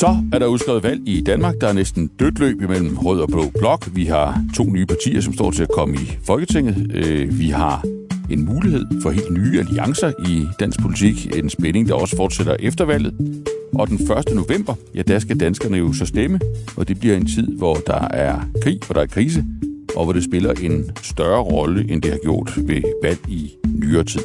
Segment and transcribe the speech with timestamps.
[0.00, 1.54] Så er der udskrevet valg i Danmark.
[1.60, 3.88] Der er næsten dødt løb imellem rød og blå blok.
[3.94, 6.92] Vi har to nye partier, som står til at komme i Folketinget.
[6.94, 7.84] Øh, vi har
[8.30, 11.36] en mulighed for helt nye alliancer i dansk politik.
[11.36, 13.14] En spænding, der også fortsætter efter valget.
[13.74, 14.34] Og den 1.
[14.34, 16.40] november, ja, der skal danskerne jo så stemme,
[16.76, 19.44] og det bliver en tid, hvor der er krig, hvor der er krise,
[19.96, 24.04] og hvor det spiller en større rolle, end det har gjort ved valg i nyere
[24.04, 24.20] tid.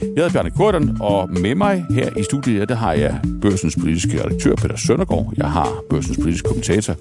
[0.00, 4.24] Jeg hedder Bjarne Korten, og med mig her i studiet, der har jeg børsens politiske
[4.24, 6.94] redaktør Peter Søndergaard, jeg har børsens politiske kommentator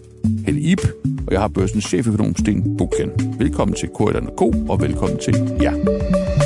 [0.45, 0.81] Helle Ip,
[1.27, 3.35] og jeg har børsens cheføkonom Sten Bukken.
[3.39, 6.42] Velkommen til Korten K, og velkommen til jer.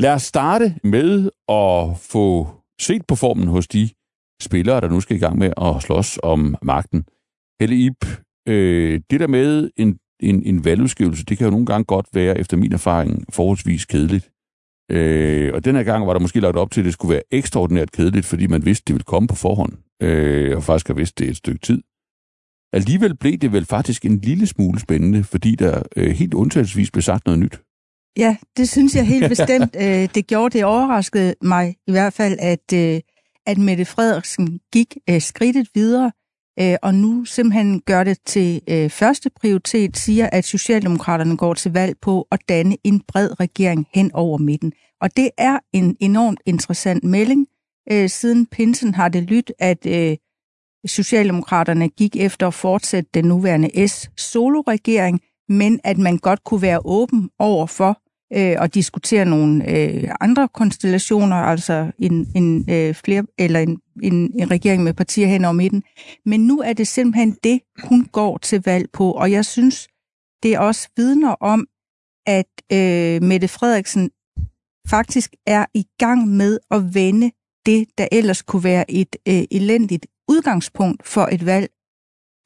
[0.00, 2.48] Lad os starte med at få
[2.80, 3.90] set på formen hos de
[4.42, 7.04] spillere, der nu skal i gang med at slås om magten.
[7.60, 8.04] Helle Ip,
[8.48, 12.38] øh, det der med en, en, en valgudskrivelse, det kan jo nogle gange godt være,
[12.38, 14.30] efter min erfaring, forholdsvis kedeligt.
[14.90, 17.22] Øh, og den her gang var der måske lagt op til, at det skulle være
[17.30, 21.18] ekstraordinært kedeligt, fordi man vidste, det ville komme på forhånd, øh, og faktisk har vidst
[21.18, 21.82] det et stykke tid.
[22.72, 27.02] Alligevel blev det vel faktisk en lille smule spændende, fordi der øh, helt undtagelsesvis blev
[27.02, 27.60] sagt noget nyt.
[28.16, 29.76] Ja, det synes jeg helt bestemt.
[29.76, 33.00] øh, det gjorde det overraskede mig i hvert fald, at, øh,
[33.46, 36.12] at Mette Frederiksen gik øh, skridtet videre,
[36.82, 42.28] og nu simpelthen gør det til første prioritet, siger, at Socialdemokraterne går til valg på
[42.30, 44.72] at danne en bred regering hen over midten.
[45.00, 47.46] Og det er en enormt interessant melding.
[48.06, 49.86] Siden Pinsen har det lyttet, at
[50.86, 55.20] Socialdemokraterne gik efter at fortsætte den nuværende S-solo-regering,
[55.50, 58.00] men at man godt kunne være åben over for
[58.32, 64.14] øh, at diskutere nogle øh, andre konstellationer, altså en, en, øh, flere, eller en, en,
[64.14, 65.82] en regering med partier hen over midten.
[66.26, 69.88] Men nu er det simpelthen det, hun går til valg på, og jeg synes,
[70.42, 71.66] det også vidner om,
[72.26, 74.10] at øh, Mette Frederiksen
[74.88, 77.30] faktisk er i gang med at vende
[77.66, 81.70] det, der ellers kunne være et øh, elendigt udgangspunkt for et valg.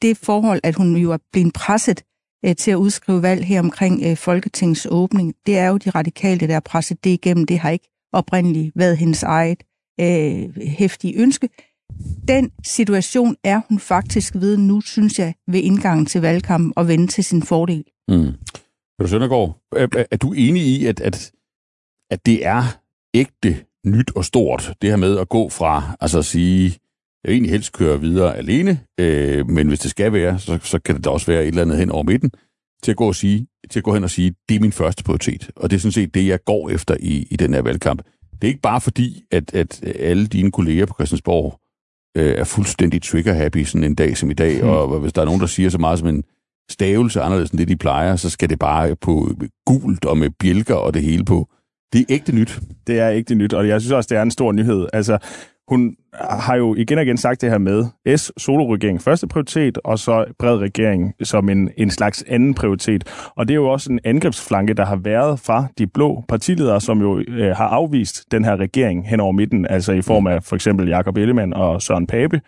[0.03, 2.03] Det forhold, at hun jo er blevet presset
[2.45, 6.47] øh, til at udskrive valg her omkring øh, Folketingets åbning, det er jo de radikale,
[6.47, 7.47] der har presset det igennem.
[7.47, 9.63] Det har ikke oprindeligt været hendes eget
[10.01, 11.49] øh, hæftige ønske.
[12.29, 17.07] Den situation er hun faktisk ved nu, synes jeg, ved indgangen til valgkampen og vende
[17.07, 17.85] til sin fordel.
[18.09, 18.33] Mm.
[18.99, 21.33] Peter Søndergaard, er, er du enig i, at, at,
[22.11, 22.63] at det er
[23.15, 26.79] ægte nyt og stort, det her med at gå fra altså at sige,
[27.25, 30.79] jeg vil egentlig helst køre videre alene, øh, men hvis det skal være, så, så
[30.79, 32.31] kan det da også være et eller andet hen over midten,
[32.83, 35.05] til at gå, og sige, til at gå hen og sige, det er min første
[35.05, 35.51] prioritet.
[35.57, 38.03] Og det er sådan set det, jeg går efter i, i den her valgkamp.
[38.33, 41.61] Det er ikke bare fordi, at, at alle dine kolleger på Christiansborg
[42.17, 44.69] øh, er fuldstændig trigger-happy sådan en dag som i dag, mm.
[44.69, 46.25] og hvis der er nogen, der siger så meget som en
[46.71, 49.31] stavelse anderledes end det, de plejer, så skal det bare på
[49.67, 51.49] gult og med bjælker og det hele på.
[51.93, 52.61] Det er ægte nyt.
[52.87, 54.87] Det er ægte nyt, og jeg synes også, det er en stor nyhed.
[54.93, 55.19] Altså,
[55.69, 57.85] hun har jo igen og igen sagt det her med
[58.17, 63.31] S, soloregering første prioritet, og så bred regering som en, en slags anden prioritet.
[63.37, 67.01] Og det er jo også en angrebsflanke, der har været fra de blå partiledere, som
[67.01, 70.57] jo øh, har afvist den her regering hen over midten, altså i form af for
[70.57, 72.41] eksempel Jakob Ellemann og Søren Pape,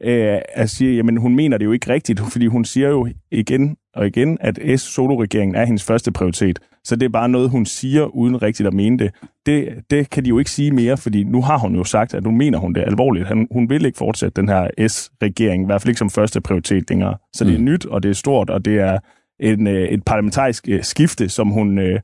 [0.00, 3.76] øh, at sige, jamen hun mener det jo ikke rigtigt, fordi hun siger jo igen
[3.94, 6.58] og igen, at S-soloregeringen er hendes første prioritet.
[6.84, 9.10] Så det er bare noget, hun siger, uden rigtigt at mene det.
[9.46, 9.68] det.
[9.90, 12.30] Det kan de jo ikke sige mere, fordi nu har hun jo sagt, at nu
[12.30, 13.07] mener hun det alvorligt.
[13.50, 17.16] Hun vil ikke fortsætte den her S-regering, i hvert fald ikke som første prioritet længere.
[17.32, 17.48] Så mm.
[17.50, 17.64] det er mm.
[17.64, 18.98] nyt, og det er stort, og det er
[19.40, 22.00] en, øh, et parlamentarisk øh, skifte, som hun øh,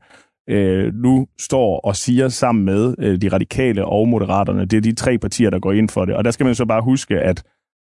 [0.49, 4.65] øh, nu står og siger sammen med øh, de radikale og moderaterne.
[4.65, 6.15] Det er de tre partier, der går ind for det.
[6.15, 7.43] Og der skal man så bare huske, at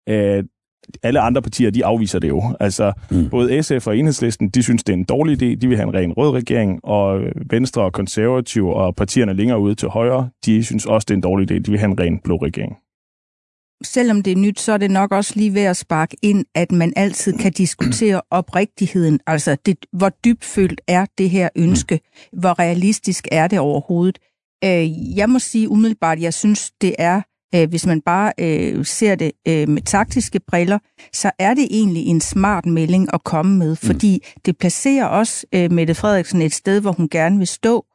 [0.10, 0.44] øh,
[1.04, 2.44] alle andre partier, de afviser det jo.
[2.60, 3.30] Altså, mm.
[3.30, 5.56] både SF og Enhedslisten, de synes, det er en dårlig idé.
[5.56, 9.76] De vil have en ren rød regering, og Venstre og Konservative og partierne længere ude
[9.76, 11.60] til højre, de synes også, det er en dårlig idé.
[11.60, 12.78] De vil have en ren blå regering.
[13.84, 16.72] Selvom det er nyt, så er det nok også lige ved at sparke ind, at
[16.72, 19.20] man altid kan diskutere oprigtigheden.
[19.28, 22.00] Altså, det, hvor dybfølt er det her ønske?
[22.34, 24.20] Hvor realistisk er det overhovedet?
[24.64, 27.22] Øh, jeg må sige umiddelbart, jeg synes, det er
[27.56, 30.80] øh, hvis man bare øh, ser det øh, med taktiske briller,
[31.14, 33.88] så er det egentlig en smart melding at komme med, mm.
[33.88, 34.42] fordi mm.
[34.46, 37.86] det placerer også øh, Mette Frederiksen et sted, hvor hun gerne vil stå,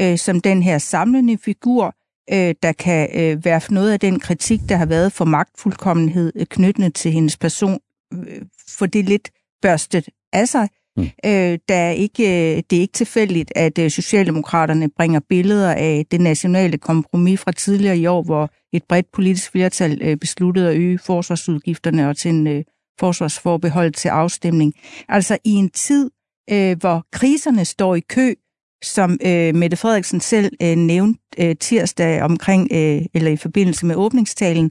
[0.00, 1.94] øh, som den her samlende figur,
[2.32, 6.46] øh, der kan øh, være noget af den kritik, der har været for magtfuldkommenhed øh,
[6.46, 7.78] knyttet til hendes person,
[8.12, 9.30] øh, for det lidt
[9.62, 10.68] børstet af sig.
[10.96, 11.02] Mm.
[11.02, 16.06] Øh, der er ikke, øh, det er ikke tilfældigt, at øh, Socialdemokraterne bringer billeder af
[16.10, 20.76] det nationale kompromis fra tidligere i år, hvor et bredt politisk flertal øh, besluttede at
[20.76, 22.64] øge forsvarsudgifterne og til en øh,
[23.00, 24.74] forsvarsforbehold til afstemning.
[25.08, 26.10] Altså i en tid,
[26.50, 28.34] øh, hvor kriserne står i kø,
[28.82, 33.96] som øh, Mette Frederiksen selv øh, nævnte øh, tirsdag omkring, øh, eller i forbindelse med
[33.96, 34.70] åbningstalen,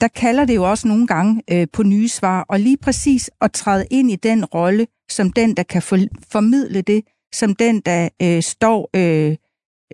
[0.00, 3.52] der kalder det jo også nogle gange øh, på nye svar, og lige præcis at
[3.52, 5.98] træde ind i den rolle, som den, der kan for,
[6.30, 9.36] formidle det, som den, der øh, står øh,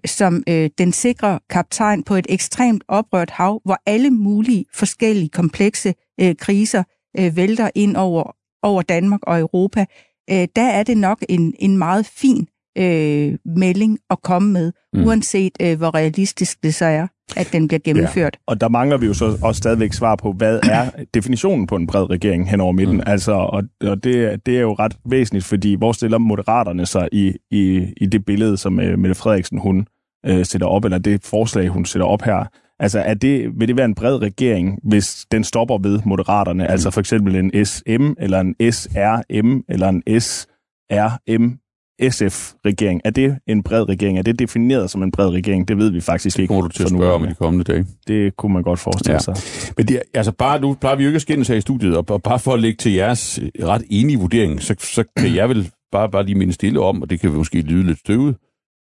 [0.04, 5.94] som øh, den sikre kaptajn på et ekstremt oprørt hav, hvor alle mulige forskellige komplekse
[6.20, 6.82] øh, kriser
[7.18, 9.86] øh, vælter ind over, over Danmark og Europa,
[10.30, 15.04] øh, der er det nok en, en meget fin øh, melding at komme med, mm.
[15.04, 18.36] uanset øh, hvor realistisk det så er, at den bliver gennemført.
[18.36, 18.52] Ja.
[18.52, 21.86] Og der mangler vi jo så også stadigvæk svar på, hvad er definitionen på en
[21.86, 22.96] bred regering hen over midten?
[22.96, 23.02] Mm.
[23.06, 27.32] Altså, og, og det, det er jo ret væsentligt, fordi hvor stiller moderaterne sig i,
[27.50, 29.86] i, i det billede, som øh, Mette Frederiksen hun
[30.26, 32.44] øh, sætter op, eller det forslag, hun sætter op her?
[32.78, 36.64] Altså, er det, vil det være en bred regering, hvis den stopper ved moderaterne?
[36.64, 36.70] Mm.
[36.70, 41.61] Altså for eksempel en SM, eller en SRM, eller en SRM
[42.10, 43.00] SF-regering.
[43.04, 44.18] Er det en bred regering?
[44.18, 45.68] Er det defineret som en bred regering?
[45.68, 46.42] Det ved vi faktisk ikke.
[46.42, 47.86] Det kommer du til at spørge om i de kommende dage.
[48.06, 49.18] Det kunne man godt forestille ja.
[49.18, 49.36] sig.
[49.76, 52.22] Men det, altså bare, nu plejer vi jo ikke at skændes her i studiet, og,
[52.22, 56.10] bare for at lægge til jeres ret enige vurdering, så, så kan jeg vel bare,
[56.10, 58.36] bare lige minde stille om, og det kan måske lyde lidt støvet,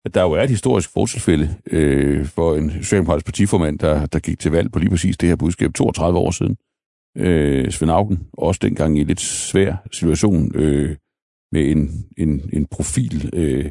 [0.04, 4.38] at der jo er et historisk fortilfælde øh, for en socialdemokratisk partiformand, der, der gik
[4.38, 6.56] til valg på lige præcis det her budskab 32 år siden.
[7.18, 10.96] Øh, Svend Augen, også dengang i en lidt svær situation, øh,
[11.52, 13.70] med en, en, en profil, øh,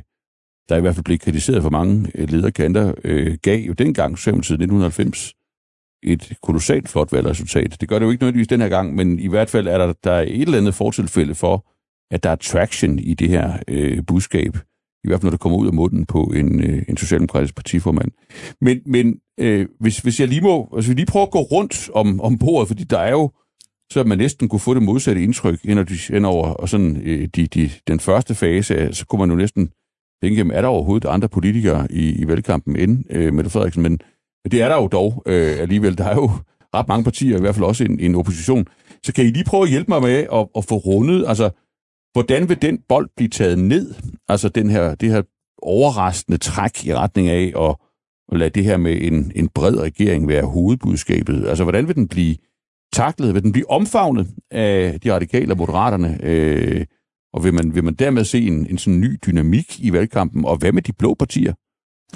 [0.69, 4.55] der i hvert fald blev kritiseret for mange øh, lederkanter, øh, gav jo dengang, Socialdemokratiet
[4.55, 5.33] 1990,
[6.03, 7.77] et kolossalt flot valgresultat.
[7.81, 9.93] Det gør det jo ikke nødvendigvis den her gang, men i hvert fald er der,
[10.03, 11.65] der er et eller andet fortilfælde for,
[12.11, 14.57] at der er traction i det her øh, budskab,
[15.03, 18.11] i hvert fald når det kommer ud af munden på en, øh, en socialdemokratisk partiformand.
[18.61, 21.89] Men, men øh, hvis, hvis jeg lige må, altså vi lige prøver at gå rundt
[21.93, 23.31] om, om bordet, fordi der er jo
[23.91, 27.69] så man næsten kunne få det modsatte indtryk ind over og sådan, øh, de, de,
[27.87, 29.69] den første fase, så kunne man jo næsten
[30.23, 33.83] tænke, jamen, er der overhovedet andre politikere i, i valgkampen end øh, Mette Frederiksen?
[33.83, 33.91] Men,
[34.43, 35.97] men det er der jo dog øh, alligevel.
[35.97, 36.31] Der er jo
[36.75, 38.65] ret mange partier, i hvert fald også en, en opposition.
[39.03, 41.49] Så kan I lige prøve at hjælpe mig med at, at få rundet, altså,
[42.13, 43.93] hvordan vil den bold blive taget ned?
[44.29, 45.21] Altså den her, det her
[45.61, 47.75] overraskende træk i retning af at,
[48.31, 51.47] at lade det her med en, en bred regering være hovedbudskabet.
[51.47, 52.35] Altså, hvordan vil den blive
[52.93, 53.33] taklet?
[53.33, 56.19] Vil den blive omfavnet af de radikale og moderaterne?
[56.23, 56.85] Øh,
[57.33, 60.45] og vil man, vil man dermed se en, en sådan ny dynamik i valgkampen?
[60.45, 61.53] Og hvad med de blå partier?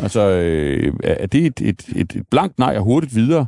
[0.01, 3.45] Altså, øh, er det et, et, et, et blankt nej og hurtigt videre?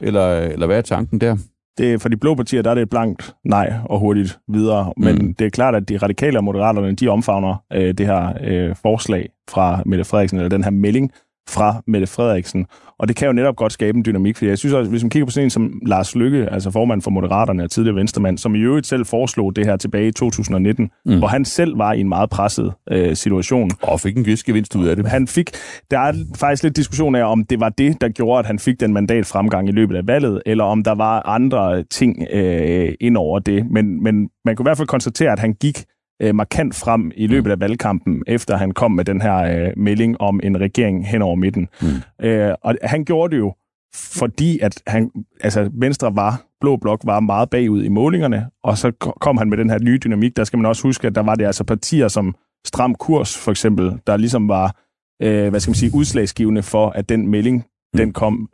[0.00, 1.36] Eller, eller hvad er tanken der?
[1.78, 4.92] Det, for de blå partier, der er det et blankt nej og hurtigt videre.
[4.96, 5.34] Men mm.
[5.34, 9.28] det er klart, at de radikale og moderaterne, de omfavner øh, det her øh, forslag
[9.50, 11.12] fra Mette Frederiksen, eller den her melding
[11.48, 12.66] fra Mette Frederiksen.
[12.98, 15.10] Og det kan jo netop godt skabe en dynamik, for jeg synes også, hvis man
[15.10, 18.54] kigger på sådan en som Lars Lykke, altså formand for Moderaterne og tidligere venstremand, som
[18.54, 21.18] i øvrigt selv foreslog det her tilbage i 2019, mm.
[21.18, 23.70] hvor han selv var i en meget presset øh, situation.
[23.82, 25.08] Og fik en gevinst ud af det.
[25.08, 25.50] Han fik,
[25.90, 28.80] der er faktisk lidt diskussion af, om det var det, der gjorde, at han fik
[28.80, 33.16] den mandat fremgang i løbet af valget, eller om der var andre ting øh, ind
[33.16, 33.70] over det.
[33.70, 35.84] Men, men man kunne i hvert fald konstatere, at han gik
[36.22, 40.20] øh, markant frem i løbet af valgkampen, efter han kom med den her øh, melding
[40.20, 41.68] om en regering hen over midten.
[41.82, 42.26] Mm.
[42.26, 43.54] Øh, og han gjorde det jo,
[43.94, 45.10] fordi at han,
[45.40, 49.58] altså Venstre var, Blå Blok var meget bagud i målingerne, og så kom han med
[49.58, 50.36] den her nye dynamik.
[50.36, 52.34] Der skal man også huske, at der var det altså partier som
[52.66, 54.76] Stram Kurs, for eksempel, der ligesom var,
[55.22, 57.64] øh, hvad skal man sige, udslagsgivende for, at den melding
[57.96, 58.48] den kom.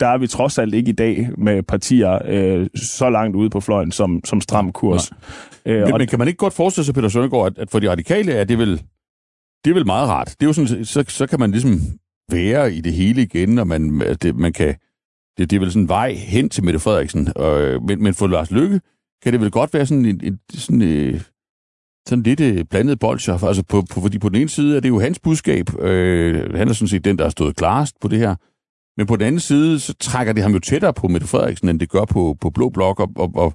[0.00, 3.60] Der er vi trods alt ikke i dag med partier øh, så langt ude på
[3.60, 5.10] fløjen som, som stram kurs.
[5.66, 7.78] Øh, men, og men kan man ikke godt forestille sig, Peter Søndergaard, at, at for
[7.78, 8.82] de radikale er det vel,
[9.64, 10.28] det er vel meget rart.
[10.28, 11.80] Det er jo sådan, så, så kan man ligesom
[12.30, 14.74] være i det hele igen, og man, det, man kan,
[15.38, 17.28] det, det er vel sådan en vej hen til Mette Frederiksen.
[17.38, 18.80] Øh, men, men for Lars Lykke
[19.22, 21.20] kan det vel godt være sådan en, en sådan, øh,
[22.08, 23.44] sådan lidt øh, blandet bolcher.
[23.44, 25.80] Altså på, på, fordi på den ene side er det jo hans budskab.
[25.80, 28.34] Øh, han er sådan set den, der har stået klarest på det her.
[28.96, 31.80] Men på den anden side, så trækker det ham jo tættere på Mette Frederiksen, end
[31.80, 33.54] det gør på, på Blå Blok, og, og, og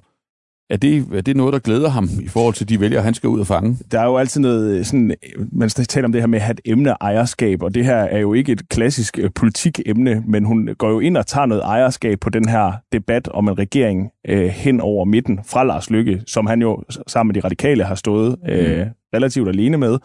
[0.72, 3.28] er det, er det noget, der glæder ham i forhold til de vælgere, han skal
[3.28, 3.78] ud og fange?
[3.90, 5.14] Der er jo altid noget øh, sådan,
[5.52, 8.18] man taler om det her med at have et emne ejerskab, og det her er
[8.18, 12.20] jo ikke et klassisk øh, politikemne, men hun går jo ind og tager noget ejerskab
[12.20, 16.46] på den her debat om en regering øh, hen over midten fra Lars Lykke, som
[16.46, 18.90] han jo sammen med de radikale har stået øh, mm.
[19.14, 19.98] relativt alene med.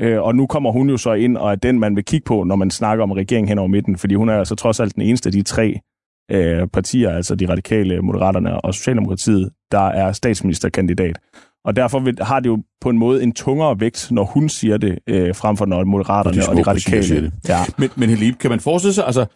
[0.00, 2.44] Øh, og nu kommer hun jo så ind og er den, man vil kigge på,
[2.44, 5.02] når man snakker om regeringen hen over midten, fordi hun er altså trods alt den
[5.02, 5.80] eneste af de tre
[6.30, 11.18] øh, partier, altså de radikale, moderaterne og Socialdemokratiet, der er statsministerkandidat.
[11.64, 14.76] Og derfor vil, har det jo på en måde en tungere vægt, når hun siger
[14.76, 17.22] det, øh, frem for når moderaterne og de, og de radikale.
[17.22, 17.32] Det.
[17.48, 17.58] Ja.
[17.78, 19.26] Men, men Helib, kan man forestille sig, altså,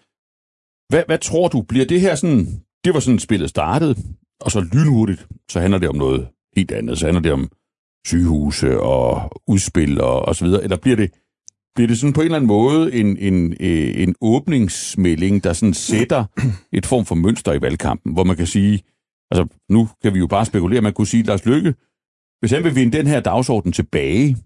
[0.89, 2.47] hvad, hvad tror du, bliver det her sådan,
[2.85, 3.95] det var sådan spillet startede,
[4.41, 7.49] og så lynhurtigt, så handler det om noget helt andet, så handler det om
[8.07, 10.63] sygehuse og udspil og, og så videre?
[10.63, 11.11] Eller bliver det,
[11.75, 15.75] bliver det sådan på en eller anden måde en, en, øh, en åbningsmelding, der sådan
[15.75, 16.25] sætter
[16.73, 18.83] et form for mønster i valgkampen, hvor man kan sige,
[19.31, 21.75] altså nu kan vi jo bare spekulere, man kunne sige, Lars Lykke,
[22.41, 24.37] hvis han vil vinde den her dagsorden tilbage,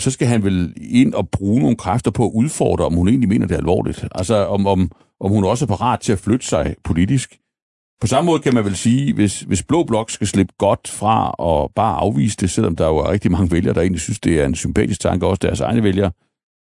[0.00, 3.28] så skal han vel ind og bruge nogle kræfter på at udfordre, om hun egentlig
[3.28, 4.04] mener det alvorligt.
[4.12, 7.39] Altså om, om, om hun også er parat til at flytte sig politisk.
[8.00, 11.30] På samme måde kan man vel sige, hvis, hvis Blå Blok skal slippe godt fra
[11.30, 14.40] og bare afvise det, selvom der jo er rigtig mange vælgere, der egentlig synes, det
[14.40, 16.10] er en sympatisk tanke, også deres egne vælgere,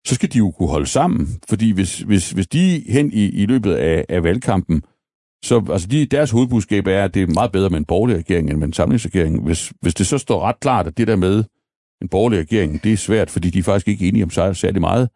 [0.06, 1.28] så skal de jo kunne holde sammen.
[1.48, 4.82] Fordi hvis, hvis, hvis de hen i, i løbet af, af valgkampen,
[5.44, 8.50] så altså de, deres hovedbudskab er, at det er meget bedre med en borgerlig regering
[8.50, 9.42] end med en samlingsregering.
[9.42, 11.44] Hvis, hvis det så står ret klart, at det der med
[12.02, 14.80] en borgerlig regering, det er svært, fordi de er faktisk ikke enige om sig særlig
[14.80, 15.08] meget,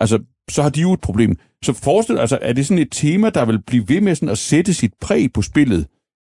[0.00, 1.36] altså så har de jo et problem.
[1.64, 4.38] Så forestil altså, er det sådan et tema, der vil blive ved med sådan at
[4.38, 5.86] sætte sit præg på spillet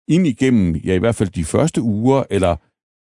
[0.09, 2.57] ind igennem, ja i hvert fald de første uger, eller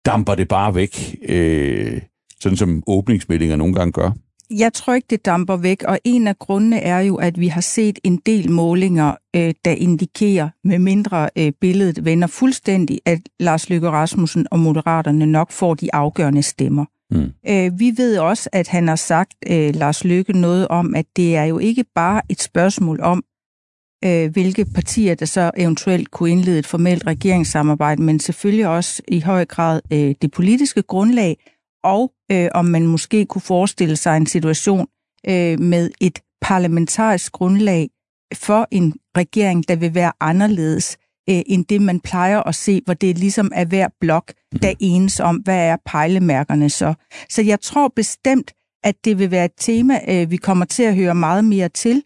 [0.06, 2.00] damper det bare væk, øh,
[2.40, 4.10] sådan som åbningsmeldinger nogle gange gør?
[4.50, 7.60] Jeg tror ikke, det damper væk, og en af grundene er jo, at vi har
[7.60, 13.70] set en del målinger, øh, der indikerer, med mindre øh, billedet vender fuldstændig, at Lars
[13.70, 16.84] Løkke Rasmussen og Moderaterne nok får de afgørende stemmer.
[17.10, 17.32] Mm.
[17.48, 21.36] Øh, vi ved også, at han har sagt, øh, Lars Løkke, noget om, at det
[21.36, 23.24] er jo ikke bare et spørgsmål om,
[24.04, 29.20] øh, hvilke partier, der så eventuelt kunne indlede et formelt regeringssamarbejde, men selvfølgelig også i
[29.20, 31.36] høj grad øh, det politiske grundlag,
[31.84, 34.86] og øh, om man måske kunne forestille sig en situation
[35.28, 37.88] øh, med et parlamentarisk grundlag
[38.34, 40.96] for en regering, der vil være anderledes
[41.30, 44.76] øh, end det, man plejer at se, hvor det ligesom er hver blok, der mhm.
[44.80, 46.94] enes om, hvad er pejlemærkerne så.
[47.30, 48.52] Så jeg tror bestemt,
[48.84, 52.02] at det vil være et tema, øh, vi kommer til at høre meget mere til.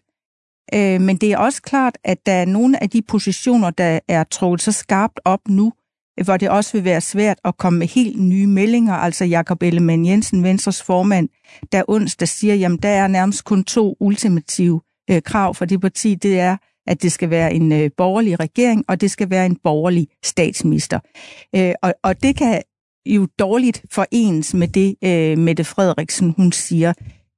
[0.73, 4.23] Øh, men det er også klart, at der er nogle af de positioner, der er
[4.23, 5.73] trukket så skarpt op nu,
[6.23, 8.93] hvor det også vil være svært at komme med helt nye meldinger.
[8.93, 11.29] Altså Jakob Ellemann Jensen, Venstres formand,
[11.71, 16.15] der onsdag siger, jamen der er nærmest kun to ultimative øh, krav for det parti.
[16.15, 16.57] Det er,
[16.87, 20.99] at det skal være en øh, borgerlig regering, og det skal være en borgerlig statsminister.
[21.55, 22.61] Øh, og, og det kan
[23.05, 26.93] jo dårligt forenes med det, øh, Mette Frederiksen hun siger.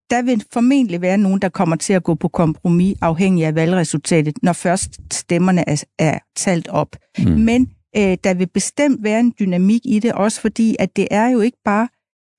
[0.10, 4.38] Der vil formentlig være nogen, der kommer til at gå på kompromis afhængig af valgresultatet,
[4.44, 6.96] når først stemmerne er, er talt op.
[7.18, 7.26] Mm.
[7.26, 11.28] Men øh, der vil bestemt være en dynamik i det, også fordi, at det er
[11.28, 11.88] jo ikke bare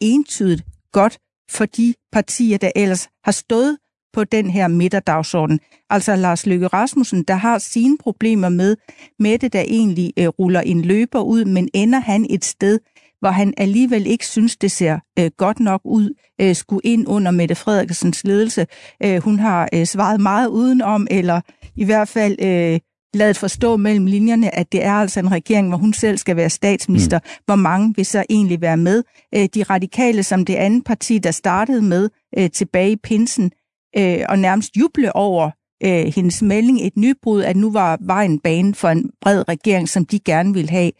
[0.00, 1.18] entydigt godt
[1.50, 3.76] for de partier, der ellers har stået
[4.14, 5.60] på den her midterdagsorden.
[5.90, 8.76] Altså Lars Løkke Rasmussen, der har sine problemer med
[9.18, 12.78] Mette, der egentlig øh, ruller en løber ud, men ender han et sted,
[13.20, 17.30] hvor han alligevel ikke synes, det ser øh, godt nok ud, øh, skulle ind under
[17.30, 18.66] Mette Frederiksens ledelse.
[19.04, 21.40] Øh, hun har øh, svaret meget udenom, eller
[21.76, 22.80] i hvert fald øh,
[23.14, 26.50] ladet forstå mellem linjerne, at det er altså en regering, hvor hun selv skal være
[26.50, 27.18] statsminister.
[27.18, 27.42] Mm.
[27.46, 29.02] Hvor mange vil så egentlig være med?
[29.34, 33.50] Øh, de radikale, som det andet parti, der startede med øh, tilbage i pinsen,
[33.96, 35.50] øh, og nærmest juble over
[36.14, 40.18] hendes melding, et nybrud, at nu var vejen bane for en bred regering, som de
[40.18, 40.90] gerne vil have.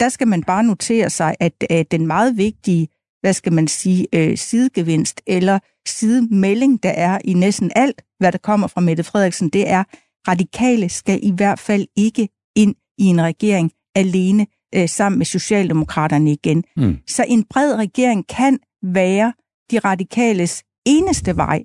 [0.00, 2.88] Der skal man bare notere sig, at den meget vigtige,
[3.20, 8.66] hvad skal man sige, sidegevinst eller sidemelding, der er i næsten alt, hvad der kommer
[8.66, 9.84] fra Mette Frederiksen, det er,
[10.28, 16.32] radikale skal i hvert fald ikke ind i en regering alene øh, sammen med Socialdemokraterne
[16.32, 16.64] igen.
[16.76, 16.98] Mm.
[17.06, 19.32] Så en bred regering kan være
[19.70, 21.64] de radikales eneste vej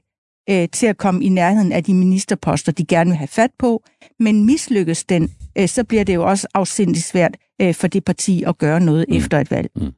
[0.49, 3.83] øh, til at komme i nærheden af de ministerposter, de gerne vil have fat på.
[4.19, 8.43] Men mislykkes den, øh, så bliver det jo også afsindigt svært øh, for det parti
[8.43, 9.15] at gøre noget mm.
[9.15, 9.69] efter et valg.
[9.75, 9.91] Mm.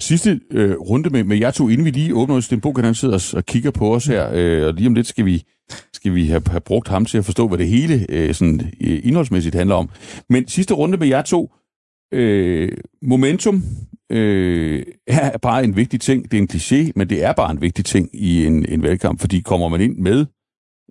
[0.00, 3.14] Sidste øh, runde med, med jer to, inden vi lige åbner Sten Buk, han sidder
[3.14, 5.42] og, og kigger på os her, øh, og lige om lidt skal vi,
[5.92, 9.00] skal vi have, have brugt ham til at forstå, hvad det hele øh, sådan, øh,
[9.04, 9.90] indholdsmæssigt handler om.
[10.30, 11.52] Men sidste runde med jer to,
[12.12, 13.62] øh, momentum
[14.10, 16.30] øh, er bare en vigtig ting.
[16.30, 19.20] Det er en kliché, men det er bare en vigtig ting i en, en valgkamp,
[19.20, 20.26] fordi kommer man ind med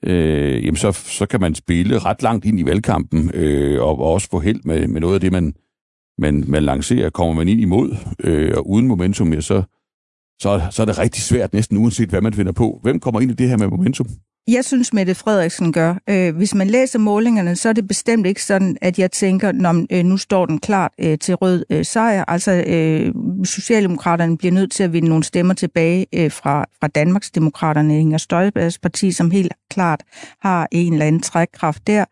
[0.03, 4.13] øh, jamen så, så kan man spille ret langt ind i valgkampen, øh, og, og
[4.13, 5.53] også få held med, med noget af det, man,
[6.17, 9.63] man, man lancerer, kommer man ind imod, øh, og uden momentum, ja, så,
[10.41, 12.79] så, så er det rigtig svært, næsten uanset hvad man finder på.
[12.83, 14.07] Hvem kommer ind i det her med momentum?
[14.48, 15.96] Jeg synes, Mette Frederiksen gør.
[16.10, 19.86] Øh, hvis man læser målingerne, så er det bestemt ikke sådan, at jeg tænker, når
[19.92, 22.25] øh, nu står den klart øh, til rød øh, sejr.
[22.27, 23.13] Altså, øh,
[23.46, 28.80] Socialdemokraterne bliver nødt til at vinde nogle stemmer tilbage øh, fra, fra Danmarksdemokraterne, Inger Støjbergs
[28.80, 30.04] parti, som helt klart
[30.42, 32.06] har en eller anden trækkraft der.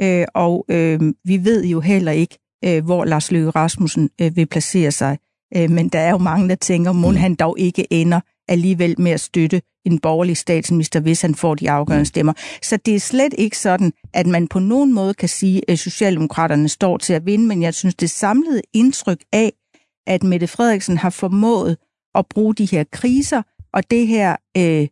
[0.00, 4.46] Øh, og øh, vi ved jo heller ikke, øh, hvor Lars Løkke Rasmussen øh, vil
[4.46, 5.18] placere sig.
[5.56, 7.16] Øh, men der er jo mange, der tænker, må mm.
[7.16, 11.70] han dog ikke ender alligevel med at støtte en borgerlig statsminister, hvis han får de
[11.70, 12.04] afgørende mm.
[12.04, 12.32] stemmer.
[12.62, 16.68] Så det er slet ikke sådan, at man på nogen måde kan sige, at Socialdemokraterne
[16.68, 19.52] står til at vinde, men jeg synes, det samlede indtryk af,
[20.06, 21.76] at Mette Frederiksen har formået
[22.14, 24.88] at bruge de her kriser og det her øh,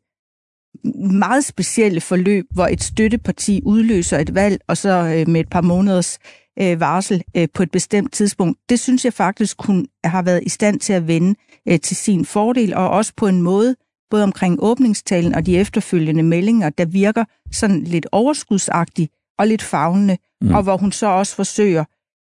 [1.13, 5.61] meget specielle forløb, hvor et støtteparti udløser et valg, og så øh, med et par
[5.61, 6.19] måneders
[6.61, 10.49] øh, varsel øh, på et bestemt tidspunkt, det synes jeg faktisk kun har været i
[10.49, 11.35] stand til at vende
[11.69, 13.77] øh, til sin fordel, og også på en måde,
[14.15, 20.17] både omkring åbningstalen og de efterfølgende meldinger, der virker sådan lidt overskudsagtigt og lidt fagnende,
[20.41, 20.55] mm.
[20.55, 21.85] og hvor hun så også forsøger,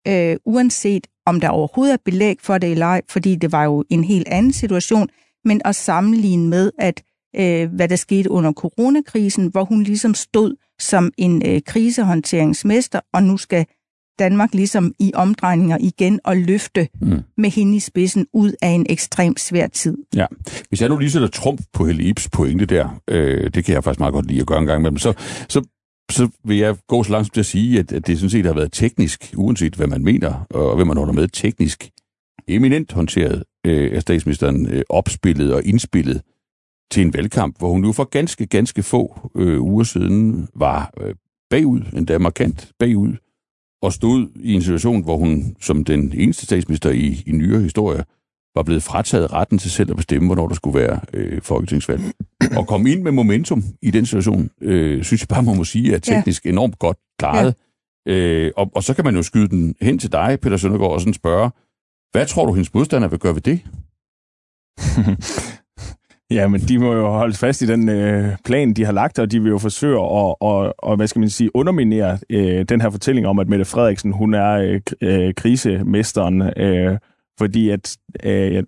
[0.07, 3.83] øh, uanset om der overhovedet er belæg for det eller ej, fordi det var jo
[3.89, 5.09] en helt anden situation,
[5.45, 7.03] men at sammenligne med, at
[7.35, 13.23] øh, hvad der skete under coronakrisen, hvor hun ligesom stod som en øh, krisehåndteringsmester, og
[13.23, 13.65] nu skal
[14.21, 17.19] Danmark ligesom i omdrejninger igen og løfte mm.
[17.37, 19.97] med hende i spidsen ud af en ekstremt svær tid.
[20.15, 20.25] Ja.
[20.69, 23.83] Hvis jeg nu lige sætter trumf på Helle Ibs pointe der, øh, det kan jeg
[23.83, 25.13] faktisk meget godt lide at gøre en gang med, så,
[25.49, 25.65] så,
[26.11, 28.53] så vil jeg gå så langt til at sige, at, at det sådan set har
[28.53, 31.89] været teknisk, uanset hvad man mener, og hvad man holder med, teknisk
[32.47, 36.21] eminent håndteret øh, af statsministeren, øh, opspillet og indspillet
[36.91, 41.15] til en valgkamp, hvor hun nu for ganske, ganske få øh, uger siden var øh,
[41.49, 43.13] bagud, endda markant bagud,
[43.81, 48.03] og stod i en situation, hvor hun som den eneste statsminister i, i nyere historie
[48.55, 52.01] var blevet frataget retten til selv at bestemme, hvornår der skulle være øh, folketingsvalg.
[52.57, 55.95] Og komme ind med momentum i den situation, øh, synes jeg bare, man må sige,
[55.95, 56.49] er teknisk ja.
[56.49, 57.55] enormt godt klaret.
[58.05, 58.13] Ja.
[58.13, 61.01] Øh, og, og så kan man jo skyde den hen til dig, Peter Søndergaard, og
[61.01, 61.49] sådan spørge,
[62.11, 63.59] hvad tror du, hendes modstander vil gøre ved det?
[66.31, 69.31] Ja, men de må jo holde fast i den øh, plan, de har lagt, og
[69.31, 72.89] de vil jo forsøge at, og, og, hvad skal man sige, underminere øh, den her
[72.89, 76.97] fortælling om, at Mette Frederiksen, hun er øh, øh krisemesteren, øh,
[77.37, 78.63] fordi at øh,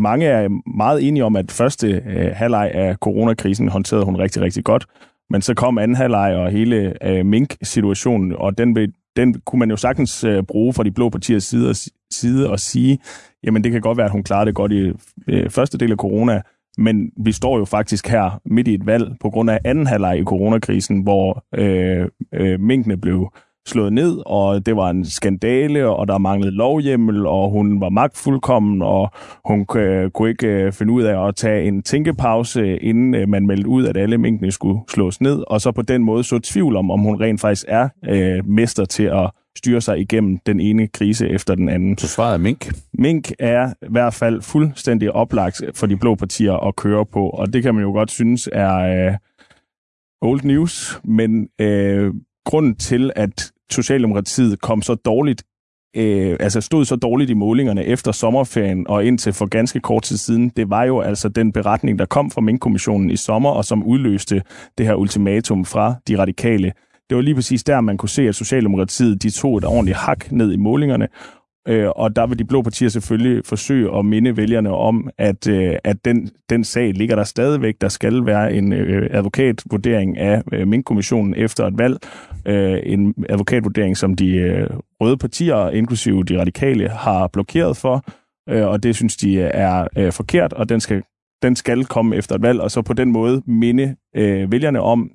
[0.00, 4.64] mange er meget enige om, at første øh, halvleg af coronakrisen håndterede hun rigtig, rigtig
[4.64, 4.86] godt,
[5.30, 8.76] men så kom anden halvleg og hele øh, mink-situationen, og den,
[9.16, 11.74] den kunne man jo sagtens øh, bruge fra de blå partiers side,
[12.10, 12.98] side og sige,
[13.44, 14.92] jamen det kan godt være, at hun klarede det godt i
[15.28, 16.42] øh, første del af corona,
[16.78, 20.18] men vi står jo faktisk her midt i et valg på grund af anden halvleg
[20.18, 23.32] i coronakrisen, hvor øh, øh, minkene blev
[23.68, 28.82] slået ned, og det var en skandale, og der manglede lovhjemmel, og hun var magtfuldkommen,
[28.82, 29.10] og
[29.44, 33.46] hun øh, kunne ikke øh, finde ud af at tage en tænkepause, inden øh, man
[33.46, 36.76] meldte ud, at alle minkene skulle slås ned, og så på den måde så tvivl
[36.76, 40.86] om, om hun rent faktisk er øh, mester til at styre sig igennem den ene
[40.86, 41.98] krise efter den anden.
[41.98, 42.72] Så svaret er mink?
[42.94, 47.52] Mink er i hvert fald fuldstændig oplagt for de blå partier at køre på, og
[47.52, 49.14] det kan man jo godt synes er øh,
[50.22, 55.42] old news, men øh, grunden til, at Socialdemokratiet kom så dårligt
[55.96, 60.16] øh, altså stod så dårligt i målingerne efter sommerferien og indtil for ganske kort tid
[60.16, 63.84] siden, det var jo altså den beretning, der kom fra Mink-kommissionen i sommer, og som
[63.84, 64.42] udløste
[64.78, 66.72] det her ultimatum fra de radikale.
[67.08, 70.32] Det var lige præcis der, man kunne se, at Socialdemokratiet de tog et ordentligt hak
[70.32, 71.08] ned i målingerne,
[71.68, 75.76] øh, og der vil de blå partier selvfølgelig forsøge at minde vælgerne om, at, øh,
[75.84, 77.74] at den, den sag ligger der stadigvæk.
[77.80, 81.98] Der skal være en øh, advokatvurdering af øh, Mink-kommissionen efter et valg.
[82.46, 88.04] Øh, en advokatvurdering, som de øh, røde partier, inklusive de radikale, har blokeret for,
[88.46, 91.02] og det synes de er forkert, og den skal
[91.42, 95.10] den skal komme efter et valg, og så på den måde minde øh, vælgerne om,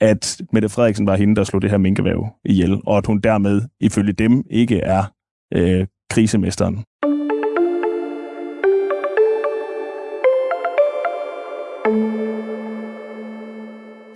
[0.00, 3.62] at Mette Frederiksen var hende, der slog det her minkevæv ihjel, og at hun dermed,
[3.80, 5.12] ifølge dem, ikke er
[5.54, 6.84] øh, krisemesteren.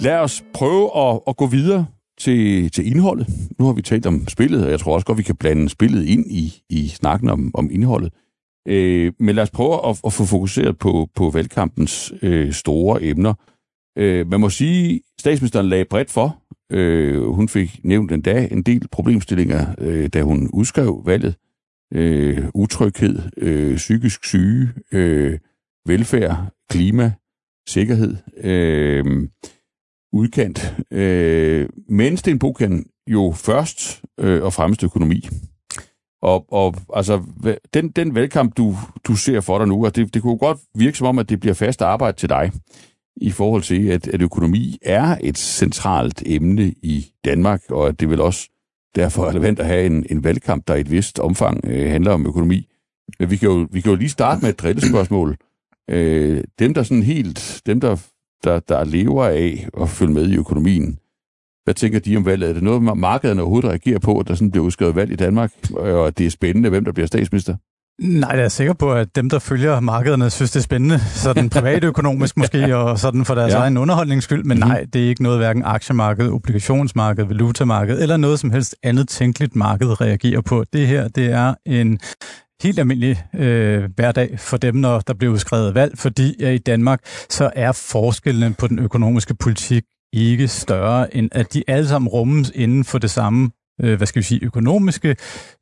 [0.01, 1.87] Lad os prøve at, at gå videre
[2.19, 3.27] til, til indholdet.
[3.59, 6.07] Nu har vi talt om spillet, og jeg tror også godt, vi kan blande spillet
[6.07, 8.13] ind i, i snakken om, om indholdet.
[8.69, 13.35] Øh, men lad os prøve at, at få fokuseret på, på valgkampens øh, store emner.
[13.99, 16.37] Øh, man må sige, at statsministeren lagde bredt for.
[16.73, 21.37] Øh, hun fik nævnt en dag en del problemstillinger, øh, da hun udskrev valget.
[21.95, 25.39] Øh, utryghed, øh, psykisk syge, øh,
[25.87, 27.13] velfærd, klima,
[27.69, 29.29] sikkerhed, øh,
[30.13, 30.77] udkant.
[30.91, 35.29] Øh, men Sten Bukan jo først øh, og fremmest økonomi.
[36.23, 37.23] Og, og altså,
[37.75, 40.99] den, den valgkamp, du, du ser for dig nu, og det, det kunne godt virke
[40.99, 42.53] som om, at det bliver fast arbejde til dig
[43.17, 48.11] i forhold til, at, at økonomi er et centralt emne i Danmark, og at det
[48.11, 48.49] vil også
[48.95, 52.27] derfor relevant at have en, en valgkamp, der i et vist omfang øh, handler om
[52.27, 52.69] økonomi.
[53.19, 55.37] Men vi kan jo, vi kan jo lige starte med et drillespørgsmål.
[55.91, 57.97] Øh, dem, der sådan helt, dem, der,
[58.45, 60.99] der, der lever af at følge med i økonomien,
[61.65, 62.49] hvad tænker de om valget?
[62.49, 65.53] Er det noget, markederne overhovedet reagerer på, at der sådan bliver udskrevet valg i Danmark,
[65.73, 67.57] og det er spændende, hvem der bliver statsminister?
[68.01, 70.99] Nej, jeg er sikker på, at dem, der følger markederne, synes, det er spændende.
[70.99, 73.59] Sådan privatøkonomisk måske, og sådan for deres ja.
[73.59, 74.45] egen underholdnings skyld.
[74.45, 74.69] Men mm-hmm.
[74.69, 79.57] nej, det er ikke noget, hverken aktiemarked, obligationsmarked, valutamarked eller noget som helst andet tænkeligt
[79.57, 80.65] marked reagerer på.
[80.73, 81.99] Det her, det er en
[82.63, 87.01] helt almindelig øh, hverdag for dem, når der bliver udskrevet valg, fordi at i Danmark
[87.31, 89.83] så er forskellen på den økonomiske politik
[90.13, 93.51] ikke større, end at de alle sammen rummes inden for det samme
[93.83, 95.09] øh, hvad skal vi sige, økonomiske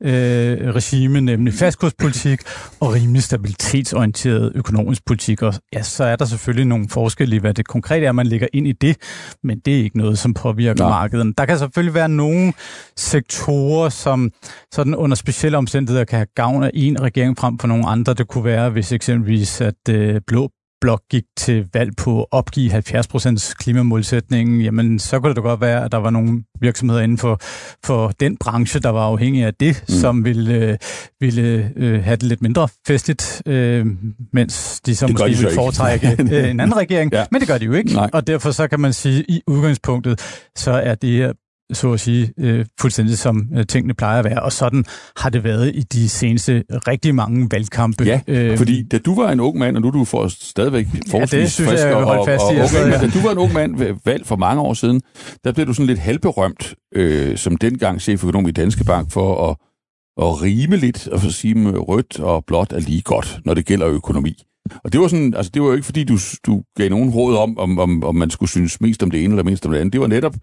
[0.03, 2.41] øh, regime, nemlig fastkurspolitik
[2.81, 5.43] og rimelig stabilitetsorienteret økonomisk politik.
[5.43, 8.47] Og ja, så er der selvfølgelig nogle forskelle i, hvad det konkret er, man lægger
[8.53, 8.97] ind i det,
[9.45, 10.91] men det er ikke noget, som påvirker Nej.
[10.91, 11.39] markedet.
[11.39, 12.53] Der kan selvfølgelig være nogle
[12.97, 14.31] sektorer, som
[14.73, 18.15] sådan under specielle omstændigheder kan have gavn af en regering frem for nogle andre.
[18.15, 20.51] Det kunne være, hvis eksempelvis at øh, blå
[20.81, 25.61] blok gik til valg på at opgive 70% klimamålsætningen, jamen så kunne det da godt
[25.61, 27.39] være, at der var nogle virksomheder inden for,
[27.85, 29.95] for den branche, der var afhængige af det, mm.
[29.95, 30.79] som ville, øh,
[31.21, 33.87] ville øh, have det lidt mindre festligt, øh,
[34.33, 37.13] mens de så det måske de ville foretrække øh, en anden regering.
[37.13, 37.25] ja.
[37.31, 38.11] Men det gør de jo ikke, Nej.
[38.13, 40.21] og derfor så kan man sige, at i udgangspunktet,
[40.57, 41.33] så er det her
[41.73, 44.43] så at sige, øh, fuldstændig som øh, tingene plejer at være.
[44.43, 44.85] Og sådan
[45.17, 48.05] har det været i de seneste rigtig mange valgkampe.
[48.05, 50.87] Ja, øh, fordi da du var en ung mand, og nu er du for stadigvæk
[51.11, 53.27] forholdsvis ja, det synes frisk jeg, jeg og, fast og, og, okay, men da du
[53.27, 55.01] var en ung mand valg for mange år siden,
[55.45, 59.57] der blev du sådan lidt halvberømt, øh, som dengang cheføkonom i Danske Bank, for at,
[60.27, 63.55] at rime lidt og for at sige, at rødt og blåt er lige godt, når
[63.55, 64.43] det gælder økonomi.
[64.85, 67.37] Og det var sådan, altså det var jo ikke fordi, du, du gav nogen råd
[67.37, 69.79] om, om, om, om man skulle synes mest om det ene eller mest om det
[69.79, 69.93] andet.
[69.93, 70.35] Det var netop,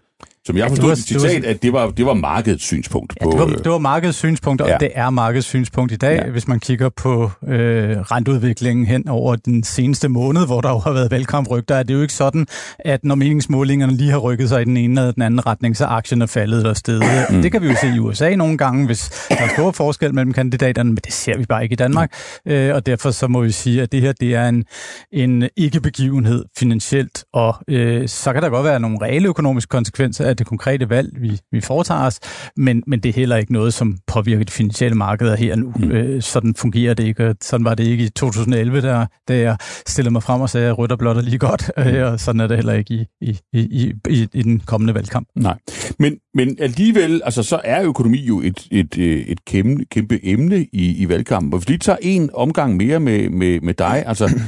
[0.46, 3.14] som jeg forstod ja, det citat, at det var, det var markedets synspunkt.
[3.20, 4.76] Ja, på, det, var, det var markedets synspunkt, og ja.
[4.80, 6.30] det er markedets synspunkt i dag, ja.
[6.30, 10.92] hvis man kigger på øh, renteudviklingen hen over den seneste måned, hvor der jo har
[10.92, 12.46] været valgkamprygter, er det jo ikke sådan,
[12.78, 15.84] at når meningsmålingerne lige har rykket sig i den ene eller den anden retning, så
[15.84, 17.04] aktien er faldet eller stedet.
[17.30, 17.42] Mm.
[17.42, 20.32] Det kan vi jo se i USA nogle gange, hvis der er stor forskel mellem
[20.32, 22.12] kandidaterne, men det ser vi bare ikke i Danmark.
[22.46, 22.52] Mm.
[22.52, 24.64] Øh, og derfor så må vi sige, at det her det er en,
[25.12, 30.35] en ikke-begivenhed finansielt, og øh, så kan der godt være nogle reelle økonomiske konsekvenser af
[30.38, 32.20] det konkrete valg, vi, vi foretager os,
[32.56, 35.72] men, men det er heller ikke noget, som påvirker de finansielle markeder her nu.
[35.76, 35.90] Mm.
[35.90, 39.56] Øh, sådan fungerer det ikke, og sådan var det ikke i 2011, der, da jeg
[39.86, 41.82] stillede mig frem og sagde, at rødt og blåt er lige godt, mm.
[41.82, 45.28] øh, og sådan er det heller ikke i, i, i, i, i den kommende valgkamp.
[45.34, 45.58] Nej,
[45.98, 48.98] men, men alligevel, altså så er økonomi jo et, et,
[49.30, 53.30] et kæmpe, kæmpe emne i, i valgkampen, og hvis vi tager en omgang mere med,
[53.30, 54.40] med, med dig, altså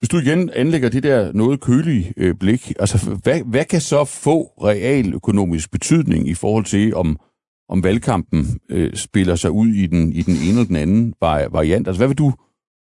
[0.00, 4.04] hvis du igen anlægger det der noget kølige øh, blik, altså hvad, hvad kan så
[4.04, 7.18] få realøkonomisk betydning i forhold til, om,
[7.68, 11.88] om valgkampen øh, spiller sig ud i den, i den ene eller den anden variant?
[11.88, 12.32] Altså hvad vil du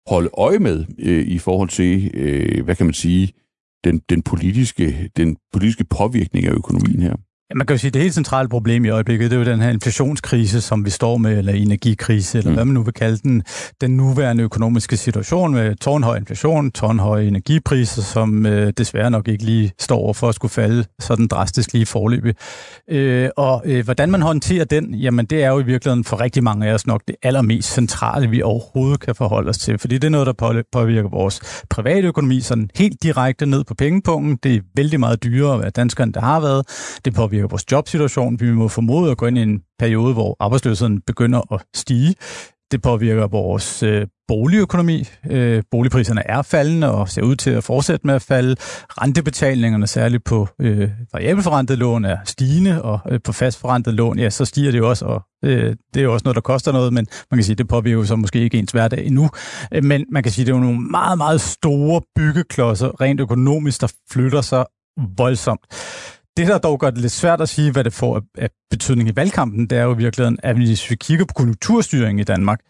[0.06, 3.32] holde øje med øh, i forhold til, øh, hvad kan man sige,
[3.84, 7.16] den, den, politiske, den politiske påvirkning af økonomien her?
[7.54, 9.60] Man kan jo sige, at det helt centrale problem i øjeblikket, det er jo den
[9.60, 12.54] her inflationskrise, som vi står med, eller energikrise, eller mm.
[12.54, 13.42] hvad man nu vil kalde den.
[13.80, 19.72] Den nuværende økonomiske situation med tårnhøj inflation, tårnhøje energipriser, som øh, desværre nok ikke lige
[19.78, 22.34] står over for at skulle falde sådan drastisk lige forløbig.
[22.90, 26.44] Øh, og øh, hvordan man håndterer den, jamen det er jo i virkeligheden for rigtig
[26.44, 29.78] mange af os nok det allermest centrale, vi overhovedet kan forholde os til.
[29.78, 34.38] Fordi det er noget, der påvirker vores private økonomi sådan helt direkte ned på pengepunkten.
[34.42, 36.66] Det er vældig meget dyrere at være dansker, end det har været.
[37.04, 38.40] Det påvirker påvirker vores jobsituation.
[38.40, 42.14] Vi må formode at gå ind i en periode, hvor arbejdsløsheden begynder at stige.
[42.70, 45.08] Det påvirker vores øh, boligøkonomi.
[45.30, 48.56] Øh, boligpriserne er faldende og ser ud til at fortsætte med at falde.
[49.00, 54.44] Rentebetalingerne, særligt på øh, variabelforrentet lån, er stigende, og øh, på fastforrentet lån, ja, så
[54.44, 57.06] stiger det jo også, og øh, det er jo også noget, der koster noget, men
[57.30, 59.30] man kan sige, det påvirker jo så måske ikke ens hverdag endnu.
[59.72, 63.80] Øh, men man kan sige, det er jo nogle meget, meget store byggeklodser, rent økonomisk,
[63.80, 64.64] der flytter sig
[65.16, 65.60] voldsomt.
[66.36, 69.16] Det, der dog gør det lidt svært at sige, hvad det får af betydning i
[69.16, 72.60] valgkampen, det er jo i virkeligheden, at hvis vi kigger på konjunkturstyring i Danmark,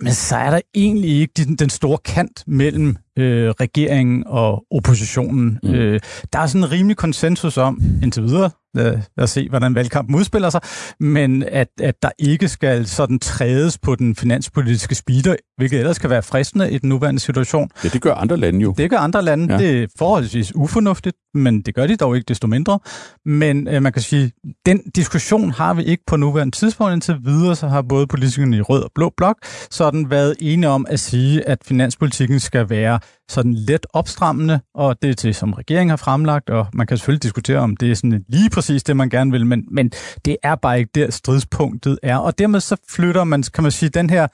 [0.00, 5.58] men så er der egentlig ikke den store kant mellem øh, regeringen og oppositionen.
[5.62, 5.74] Mm.
[5.74, 6.00] Øh,
[6.32, 10.14] der er sådan en rimelig konsensus om, indtil videre, lad, lad os se, hvordan valgkampen
[10.14, 10.60] udspiller sig,
[11.00, 16.10] men at, at der ikke skal sådan trædes på den finanspolitiske speeder, hvilket ellers kan
[16.10, 17.70] være fristende i den nuværende situation.
[17.84, 18.74] Ja, det gør andre lande jo.
[18.78, 19.54] Det gør andre lande.
[19.54, 19.58] Ja.
[19.60, 22.78] Det er forholdsvis ufornuftigt, men det gør de dog ikke desto mindre.
[23.24, 24.32] Men øh, man kan sige,
[24.66, 28.60] den diskussion har vi ikke på nuværende tidspunkt indtil videre, så har både politikerne i
[28.60, 29.36] rød og blå blok
[29.70, 35.10] sådan været enige om at sige, at finanspolitikken skal være sådan let opstrammende, og det
[35.10, 38.24] er det, som regeringen har fremlagt, og man kan selvfølgelig diskutere, om det er sådan
[38.28, 39.92] lige præcis det, man gerne vil, men, men
[40.24, 43.88] det er bare ikke der stridspunktet er, og dermed så flytter man, kan man sige,
[43.88, 44.26] den her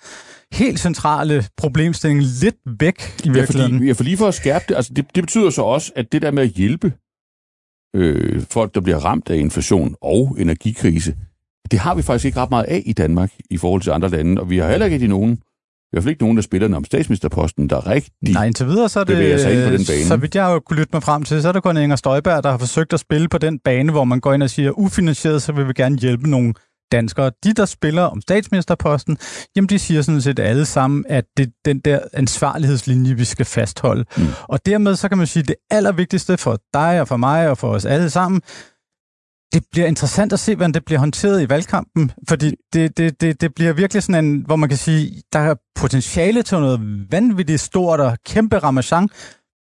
[0.52, 3.72] helt centrale problemstilling lidt væk i virkeligheden.
[3.72, 5.92] Ja, fordi, ja, for lige for at skærpe det, altså det, det betyder så også,
[5.96, 6.92] at det der med at hjælpe
[7.96, 11.16] øh, folk, der bliver ramt af inflation og energikrise,
[11.70, 14.40] det har vi faktisk ikke ret meget af i Danmark i forhold til andre lande,
[14.40, 15.38] og vi har heller ikke nogen
[15.86, 19.00] i hvert fald ikke nogen af spillerne om statsministerposten, der rigtig Nej, indtil videre, så
[19.00, 20.04] er det, sig ind på den bane.
[20.04, 22.44] så vidt jeg har kunne lytte mig frem til, så er det kun Inger Støjberg,
[22.44, 25.42] der har forsøgt at spille på den bane, hvor man går ind og siger, ufinansieret,
[25.42, 26.54] så vil vi gerne hjælpe nogle
[26.92, 27.30] danskere.
[27.44, 29.18] De, der spiller om statsministerposten,
[29.56, 33.46] jamen de siger sådan set alle sammen, at det er den der ansvarlighedslinje, vi skal
[33.46, 34.04] fastholde.
[34.16, 34.26] Mm.
[34.42, 37.58] Og dermed så kan man sige, at det allervigtigste for dig og for mig og
[37.58, 38.40] for os alle sammen,
[39.52, 43.40] det bliver interessant at se, hvordan det bliver håndteret i valgkampen, fordi det, det, det,
[43.40, 47.60] det bliver virkelig sådan en, hvor man kan sige, der er potentiale til noget vanvittigt
[47.60, 49.08] stort og kæmpe ramachan,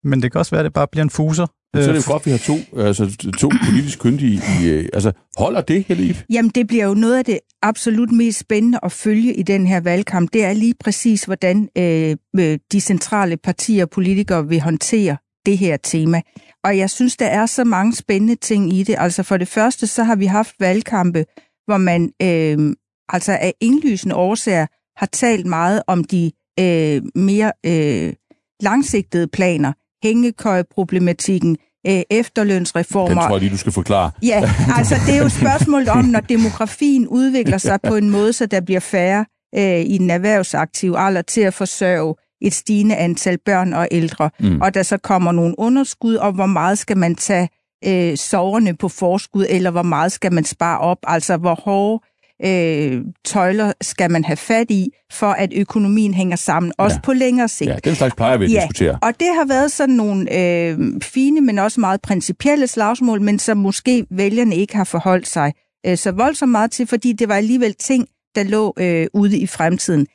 [0.03, 1.47] men det kan også være, at det bare bliver en fuser.
[1.75, 4.67] Så er det jo godt, at vi har to, altså, to politisk kyndige i...
[4.67, 8.79] Øh, altså, holder det, Helle Jamen, det bliver jo noget af det absolut mest spændende
[8.83, 10.33] at følge i den her valgkamp.
[10.33, 15.57] Det er lige præcis, hvordan øh, øh de centrale partier og politikere vil håndtere det
[15.57, 16.21] her tema.
[16.63, 18.95] Og jeg synes, der er så mange spændende ting i det.
[18.99, 21.25] Altså for det første, så har vi haft valgkampe,
[21.65, 22.75] hvor man øh,
[23.09, 24.65] altså af indlysende årsager
[24.97, 28.13] har talt meget om de øh, mere øh,
[28.61, 29.73] langsigtede planer.
[30.03, 33.07] Hængekøjeproblematikken, øh, efterlønsreformer.
[33.07, 34.11] Den tror jeg lige, du skal forklare.
[34.23, 38.33] Ja, altså det er jo et spørgsmål om, når demografien udvikler sig på en måde,
[38.33, 43.37] så der bliver færre øh, i den erhvervsaktive alder til at forsørge et stigende antal
[43.45, 44.61] børn og ældre, mm.
[44.61, 47.49] og der så kommer nogle underskud, og hvor meget skal man tage
[47.87, 52.03] øh, soverne på forskud, eller hvor meget skal man spare op, altså hvor hårde
[52.45, 57.01] øh, tøjler skal man have fat i, for at økonomien hænger sammen, også ja.
[57.01, 57.69] på længere sigt.
[57.69, 58.59] Ja, den slags plejer vi at ja.
[58.59, 58.99] diskutere.
[59.01, 63.57] Og det har været sådan nogle øh, fine, men også meget principielle slagsmål, men som
[63.57, 65.53] måske vælgerne ikke har forholdt sig
[65.87, 69.47] øh, så voldsomt meget til, fordi det var alligevel ting, der lå øh, ude i
[69.47, 70.07] fremtiden.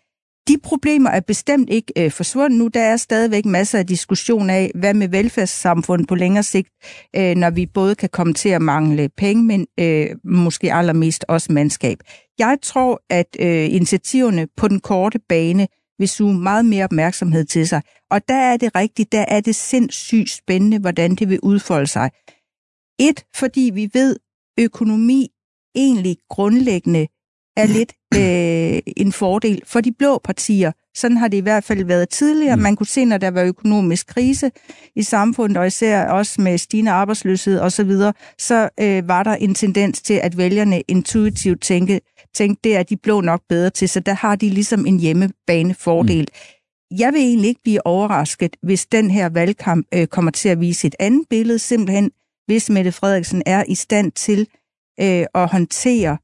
[0.51, 2.69] De problemer er bestemt ikke øh, forsvundet nu.
[2.69, 6.69] Der er stadigvæk masser af diskussion af, hvad med velfærdssamfundet på længere sigt,
[7.17, 11.53] øh, når vi både kan komme til at mangle penge, men øh, måske allermest også
[11.53, 11.99] mandskab.
[12.39, 15.67] Jeg tror, at øh, initiativerne på den korte bane
[15.99, 17.83] vil suge meget mere opmærksomhed til sig.
[18.11, 22.11] Og der er det rigtigt, der er det sindssygt spændende, hvordan det vil udfolde sig.
[23.01, 24.17] Et, fordi vi ved,
[24.59, 25.29] økonomi
[25.75, 27.07] egentlig grundlæggende
[27.63, 30.73] er lidt øh, en fordel for de blå partier.
[30.95, 32.57] Sådan har det i hvert fald været tidligere.
[32.57, 32.63] Mm.
[32.63, 34.51] Man kunne se, når der var økonomisk krise
[34.97, 39.55] i samfundet, og især også med stigende arbejdsløshed osv., så, så øh, var der en
[39.55, 42.01] tendens til, at vælgerne intuitivt tænke,
[42.35, 46.29] tænkte, det er de blå nok bedre til, så der har de ligesom en hjemmebanefordel.
[46.31, 46.99] Mm.
[46.99, 50.87] Jeg vil egentlig ikke blive overrasket, hvis den her valgkamp øh, kommer til at vise
[50.87, 52.11] et andet billede, simpelthen
[52.47, 54.49] hvis Mette Frederiksen er i stand til
[55.01, 56.19] øh, at håndtere øh,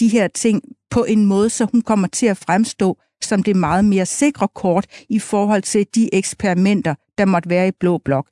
[0.00, 3.84] de her ting på en måde, så hun kommer til at fremstå som det meget
[3.84, 8.28] mere sikre kort i forhold til de eksperimenter, der måtte være i Blå Blok.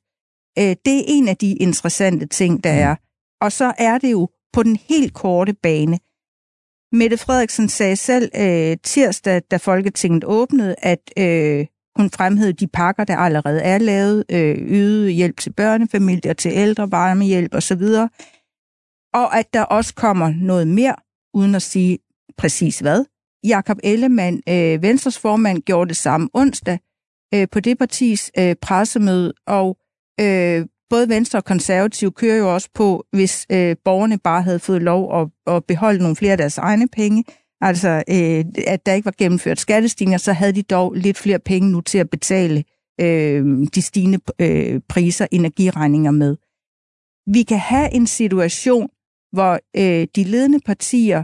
[0.59, 2.95] Øh, det er en af de interessante ting, der er.
[3.41, 5.99] Og så er det jo på den helt korte bane.
[6.91, 13.03] Mette Frederiksen sagde selv øh, tirsdag, da Folketinget åbnede, at øh, hun fremhævede de pakker,
[13.03, 17.81] der allerede er lavet, øh, yde hjælp til børnefamilier, til ældre, varmehjælp osv.,
[19.13, 20.95] og at der også kommer noget mere
[21.33, 21.99] uden at sige
[22.37, 23.05] præcis hvad.
[23.43, 26.79] Jakob Ellemann, øh, Venstres formand, gjorde det samme onsdag
[27.33, 29.77] øh, på det partis øh, pressemøde, og
[30.21, 34.81] øh, både Venstre og Konservative kører jo også på, hvis øh, borgerne bare havde fået
[34.81, 37.23] lov at, at beholde nogle flere af deres egne penge,
[37.61, 41.71] altså øh, at der ikke var gennemført skattestigninger, så havde de dog lidt flere penge
[41.71, 42.63] nu til at betale
[43.01, 46.35] øh, de stigende øh, priser, energiregninger med.
[47.33, 48.89] Vi kan have en situation,
[49.33, 51.23] hvor øh, de ledende partier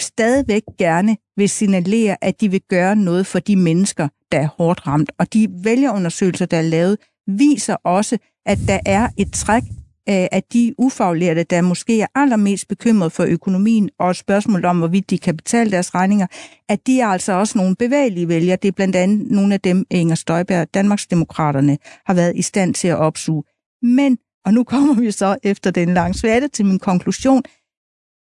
[0.00, 4.86] stadigvæk gerne vil signalere, at de vil gøre noget for de mennesker, der er hårdt
[4.86, 5.12] ramt.
[5.18, 9.62] Og de vælgerundersøgelser, der er lavet, viser også, at der er et træk
[10.08, 15.10] øh, af de ufaglærte, der måske er allermest bekymret for økonomien og spørgsmålet om, hvorvidt
[15.10, 16.26] de kan betale deres regninger,
[16.68, 18.56] at de er altså også nogle bevægelige vælgere.
[18.62, 22.88] Det er blandt andet nogle af dem, Inger Støjberg, Danmarksdemokraterne, har været i stand til
[22.88, 23.42] at opsuge.
[23.82, 27.42] Men og nu kommer vi så efter den lange sværte til min konklusion.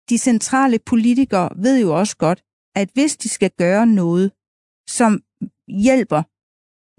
[0.09, 2.43] De centrale politikere ved jo også godt,
[2.75, 4.31] at hvis de skal gøre noget,
[4.89, 5.21] som
[5.67, 6.23] hjælper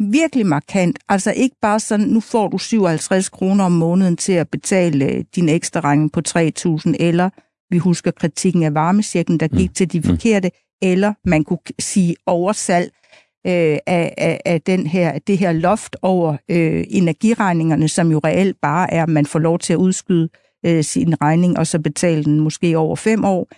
[0.02, 4.48] virkelig markant, altså ikke bare sådan, nu får du 57 kroner om måneden til at
[4.48, 7.30] betale øh, din ekstra regning på 3.000, eller
[7.70, 9.74] vi husker kritikken af varmesjekken, der gik mm.
[9.74, 10.04] til de mm.
[10.04, 10.50] forkerte,
[10.82, 12.92] eller man kunne sige oversalg
[13.46, 18.56] øh, af, af, af den her, det her loft over øh, energiregningerne, som jo reelt
[18.62, 20.28] bare er, at man får lov til at udskyde
[20.66, 23.48] øh, sin regning, og så betale den måske over fem år.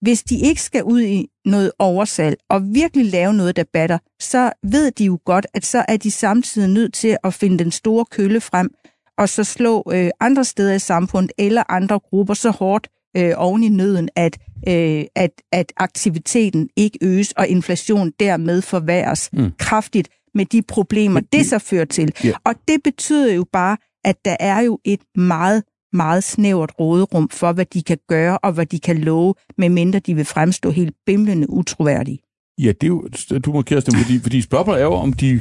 [0.00, 4.52] Hvis de ikke skal ud i noget oversalg og virkelig lave noget, der batter, så
[4.62, 8.04] ved de jo godt, at så er de samtidig nødt til at finde den store
[8.04, 8.70] kølle frem,
[9.18, 13.62] og så slå øh, andre steder i samfundet eller andre grupper så hårdt øh, oven
[13.62, 19.52] i nøden, at øh, at, at aktiviteten ikke øges, og inflation dermed forværres mm.
[19.58, 22.12] kraftigt med de problemer, det så fører til.
[22.26, 22.34] Yeah.
[22.44, 27.52] Og det betyder jo bare, at der er jo et meget, meget snævert råderum for,
[27.52, 31.50] hvad de kan gøre og hvad de kan love, medmindre de vil fremstå helt bimlende
[31.50, 32.18] utroværdige.
[32.58, 35.40] Ja, det er jo, du markerer det, fordi, fordi spørgsmålet er jo, om, de,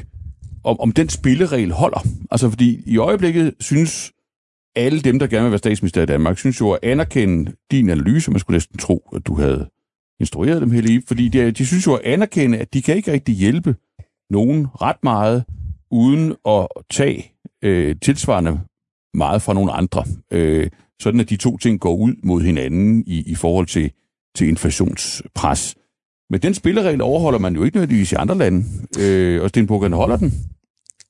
[0.64, 2.06] om, om den spilleregel holder.
[2.32, 4.12] Altså, fordi i øjeblikket synes
[4.76, 8.32] alle dem, der gerne vil være statsminister i Danmark, synes jo at anerkende din analyse.
[8.32, 9.70] Man skulle næsten tro, at du havde
[10.20, 13.36] instrueret dem hele fordi de, de synes jo at anerkende, at de kan ikke rigtig
[13.36, 13.76] hjælpe
[14.30, 15.44] nogen ret meget,
[15.92, 17.32] uden at tage
[17.64, 18.60] øh, tilsvarende
[19.14, 20.06] meget fra nogle andre.
[20.32, 20.70] Øh,
[21.02, 23.92] sådan at de to ting går ud mod hinanden i, i forhold til,
[24.36, 25.76] til inflationspres.
[26.30, 28.66] Men den spilleregel overholder man jo ikke nødvendigvis i andre lande,
[29.00, 30.34] øh, og Stenbukkerne holder den.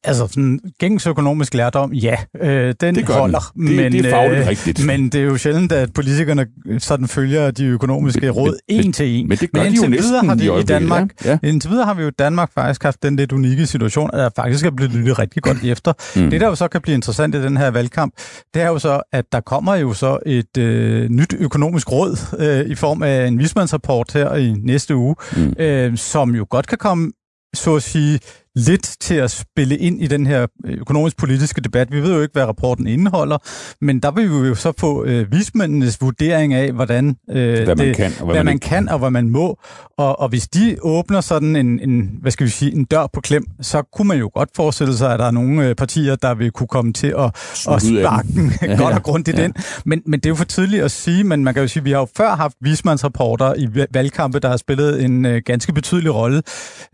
[0.08, 3.52] Altså, sådan gængs økonomisk lærdom, ja, øh, den det holder.
[3.56, 3.68] Den.
[3.68, 4.86] Det, men, det er fagligt øh, rigtigt.
[4.86, 6.46] Men det er jo sjældent, at politikerne
[6.80, 9.28] sådan følger de økonomiske men, råd men, en til en.
[9.28, 11.38] Men det gør men de jo næsten har de i, i Danmark, ja.
[11.44, 11.50] Ja.
[11.50, 14.30] Indtil videre har vi jo i Danmark faktisk haft den lidt unikke situation, at der
[14.36, 15.94] faktisk er blevet lyttet rigtig godt efter.
[16.16, 16.30] Mm.
[16.30, 18.14] Det, der jo så kan blive interessant i den her valgkamp,
[18.54, 22.72] det er jo så, at der kommer jo så et øh, nyt økonomisk råd øh,
[22.72, 25.54] i form af en vismandsrapport her i næste uge, mm.
[25.60, 27.12] øh, som jo godt kan komme
[27.56, 28.20] så at sige,
[28.56, 31.92] lidt til at spille ind i den her økonomisk-politiske debat.
[31.92, 33.38] Vi ved jo ikke, hvad rapporten indeholder,
[33.82, 37.78] men der vil vi jo så få øh, vismændenes vurdering af, hvordan øh, hvad man,
[37.78, 39.60] det, kan, og hvad, hvad man, man kan og hvad man må.
[39.98, 43.22] Og, og hvis de åbner sådan en, en, hvad skal vi sige, en dør på
[43.22, 46.34] klem, så kunne man jo godt forestille sig, at der er nogle øh, partier, der
[46.34, 47.26] vil kunne komme til at,
[47.70, 49.44] at sparke den ja, godt og grundigt ja.
[49.44, 49.54] den.
[49.86, 51.86] Men, men det er jo for tidligt at sige, men man kan jo sige, at
[51.86, 56.14] vi har jo før haft vismandsrapporter i valgkampe, der har spillet en øh, ganske betydelig
[56.14, 56.42] rolle.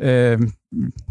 [0.02, 0.40] Øh,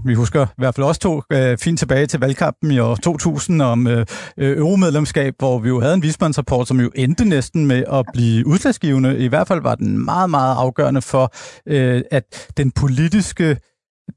[0.05, 3.63] vi husker i hvert fald også to øh, fint tilbage til valgkampen i år 2000
[3.63, 7.85] om øh, øh, euromedlemskab, hvor vi jo havde en vismandsrapport, som jo endte næsten med
[7.93, 9.19] at blive udslagsgivende.
[9.19, 11.33] I hvert fald var den meget, meget afgørende for,
[11.67, 13.57] øh, at den politiske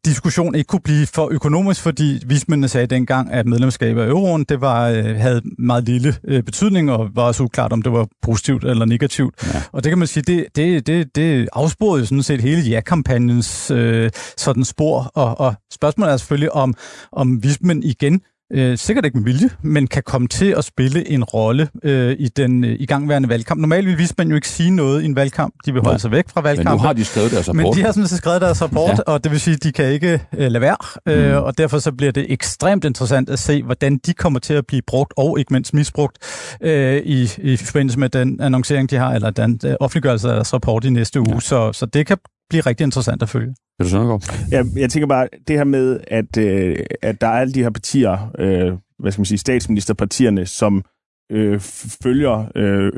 [0.05, 4.61] diskussion ikke kunne blive for økonomisk, fordi vismændene sagde dengang, at medlemskab af euroen det
[4.61, 8.63] var, øh, havde meget lille øh, betydning, og var også uklart, om det var positivt
[8.63, 9.33] eller negativt.
[9.53, 9.61] Ja.
[9.71, 13.71] Og det kan man sige, det, det, det, det afsporede jo sådan set hele ja-kampagnens
[13.71, 16.73] øh, sådan spor, og, og spørgsmålet er selvfølgelig, om,
[17.11, 18.21] om vismænd igen
[18.53, 22.27] øh, sikkert ikke med vilje, men kan komme til at spille en rolle øh, i
[22.27, 23.61] den øh, igangværende valgkamp.
[23.61, 25.53] Normalt vil man jo ikke sige noget i en valgkamp.
[25.65, 26.71] De vil holde sig væk fra valgkampen.
[26.71, 27.63] Men nu har de skrevet deres rapport.
[27.63, 29.11] Men de har sådan set skrevet deres rapport, ja.
[29.13, 30.77] og det vil sige, at de kan ikke øh, lade være.
[31.07, 31.43] Øh, mm.
[31.43, 34.81] Og derfor så bliver det ekstremt interessant at se, hvordan de kommer til at blive
[34.87, 36.17] brugt, og ikke mindst misbrugt,
[36.61, 40.53] øh, i, i forbindelse med den annoncering, de har, eller den øh, offentliggørelse af deres
[40.53, 41.33] rapport i næste uge.
[41.33, 41.39] Ja.
[41.39, 42.17] Så, så det kan
[42.53, 43.55] blive rigtig interessant at følge.
[43.79, 47.31] Er du sådan Ja, jeg tænker bare, det her med, at, øh, at der er
[47.31, 50.83] alle de her partier, øh, hvad skal man sige, statsministerpartierne, som
[51.31, 51.59] øh,
[52.03, 52.91] følger øh,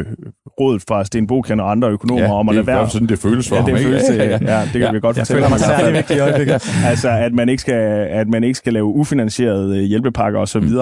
[0.59, 2.79] rådet fra Sten Bokan og andre økonomer ja, om at lade være.
[2.79, 4.91] Ja, sådan det føles for ja, ham, det føles, ja, ja, ja, det kan ja.
[4.91, 5.43] vi godt jeg fortælle.
[5.43, 6.53] Jeg føler mig særlig vigtig i øjeblikket.
[6.91, 10.61] altså, at man ikke skal, at man ikke skal lave ufinansierede hjælpepakker osv.
[10.61, 10.79] Mm.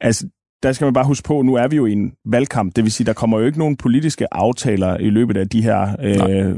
[0.00, 0.28] Altså,
[0.62, 2.92] der skal man bare huske på, nu er vi jo i en valgkamp, det vil
[2.92, 6.56] sige, der kommer jo ikke nogen politiske aftaler i løbet af de her øh,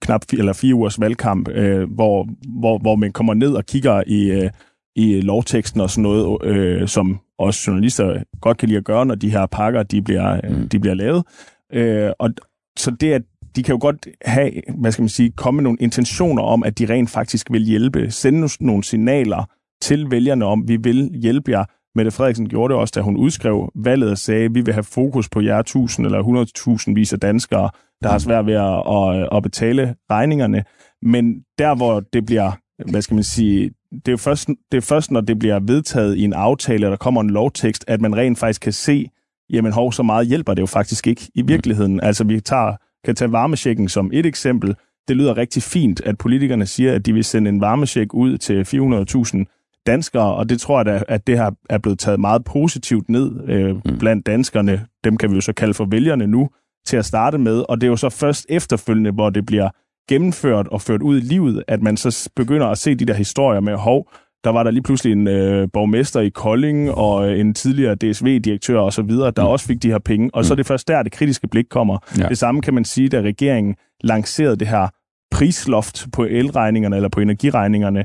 [0.00, 2.28] knap fire, eller fire ugers valgkamp, øh, hvor,
[2.60, 4.50] hvor, hvor man kommer ned og kigger i, øh,
[4.96, 9.14] i lovteksten og sådan noget, øh, som også journalister godt kan lide at gøre, når
[9.14, 10.68] de her pakker de bliver, øh, mm.
[10.68, 11.24] de bliver lavet.
[11.72, 12.30] Øh, og
[12.78, 13.22] så det, at
[13.56, 16.78] de kan jo godt have, hvad skal man sige, komme med nogle intentioner om, at
[16.78, 19.50] de rent faktisk vil hjælpe, sende nogle signaler
[19.82, 21.64] til vælgerne om, vi vil hjælpe jer.
[21.94, 24.84] Mette Frederiksen gjorde det også, da hun udskrev valget og sagde, at vi vil have
[24.84, 27.70] fokus på jer tusind eller hundredtusind vis af danskere,
[28.02, 30.64] der har svært ved at, at, at betale regningerne.
[31.02, 32.52] Men der, hvor det bliver,
[32.90, 36.16] hvad skal man sige, det er jo først, det er først, når det bliver vedtaget
[36.16, 39.10] i en aftale, der kommer en lovtekst, at man rent faktisk kan se,
[39.50, 42.00] jamen hov, så meget hjælper det jo faktisk ikke i virkeligheden.
[42.00, 44.76] Altså vi tager, kan tage varmesjekken som et eksempel.
[45.08, 48.62] Det lyder rigtig fint, at politikerne siger, at de vil sende en varmesjek ud til
[48.62, 49.53] 400.000
[49.86, 53.48] danskere, og det tror jeg da, at det her er blevet taget meget positivt ned
[53.48, 53.98] øh, mm.
[53.98, 54.86] blandt danskerne.
[55.04, 56.48] Dem kan vi jo så kalde for vælgerne nu,
[56.86, 59.68] til at starte med, og det er jo så først efterfølgende, hvor det bliver
[60.08, 63.60] gennemført og ført ud i livet, at man så begynder at se de der historier
[63.60, 64.08] med, hov,
[64.44, 68.92] der var der lige pludselig en øh, borgmester i Kolding og en tidligere DSV-direktør og
[68.92, 69.48] så videre, der mm.
[69.48, 70.30] også fik de her penge.
[70.34, 70.44] Og mm.
[70.44, 71.98] så er det først der, det kritiske blik kommer.
[72.18, 72.28] Ja.
[72.28, 74.88] Det samme kan man sige, da regeringen lancerede det her
[75.30, 78.04] prisloft på elregningerne eller på energiregningerne,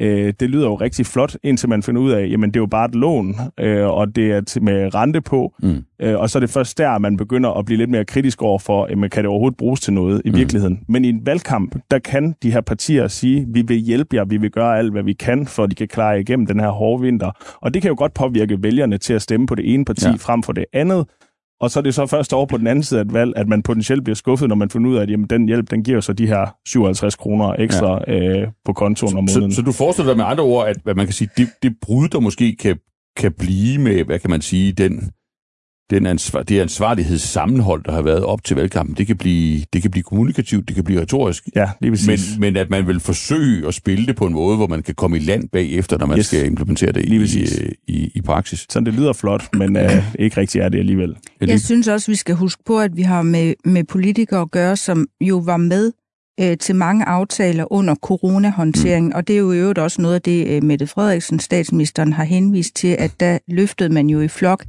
[0.00, 2.66] Øh, det lyder jo rigtig flot, indtil man finder ud af, jamen det er jo
[2.66, 5.54] bare et lån, øh, og det er med rente på.
[5.62, 5.84] Mm.
[6.02, 8.58] Øh, og så er det først der, man begynder at blive lidt mere kritisk over
[8.58, 10.36] for, jamen, kan det overhovedet bruges til noget i mm.
[10.36, 10.80] virkeligheden.
[10.88, 14.36] Men i en valgkamp, der kan de her partier sige, vi vil hjælpe jer, vi
[14.36, 17.02] vil gøre alt, hvad vi kan, for at de kan klare igennem den her hårde
[17.02, 17.30] vinter.
[17.60, 20.14] Og det kan jo godt påvirke vælgerne til at stemme på det ene parti ja.
[20.14, 21.06] frem for det andet.
[21.60, 23.48] Og så er det så først over på den anden side af et valg, at
[23.48, 26.00] man potentielt bliver skuffet, når man finder ud af, at jamen, den hjælp, den giver
[26.00, 28.14] så de her 57 kroner ekstra ja.
[28.14, 29.52] øh, på kontoen om måneden.
[29.52, 31.76] Så, så du forestiller dig med andre ord, at hvad man kan sige, det, det
[31.82, 32.78] brud, der måske kan,
[33.16, 35.10] kan blive med, hvad kan man sige, den
[35.90, 39.90] den ansvar, det ansvarlighedssammenhold, der har været op til valgkampen, det kan blive, det kan
[39.90, 41.48] blive kommunikativt, det kan blive retorisk.
[41.56, 44.66] Ja, lige men, men at man vil forsøge at spille det på en måde, hvor
[44.66, 46.26] man kan komme i land bagefter, når man yes.
[46.26, 48.66] skal implementere det lige i, i, i, i praksis.
[48.70, 49.82] Sådan det lyder flot, men uh,
[50.18, 51.16] ikke rigtig er det alligevel.
[51.40, 54.76] Jeg synes også, vi skal huske på, at vi har med, med politikere at gøre,
[54.76, 55.92] som jo var med
[56.40, 59.16] øh, til mange aftaler under coronahåndteringen, mm.
[59.16, 62.24] og det er jo i øvrigt også noget af det, øh, Mette Frederiksen, statsministeren, har
[62.24, 64.64] henvist til, at der løftede man jo i flok.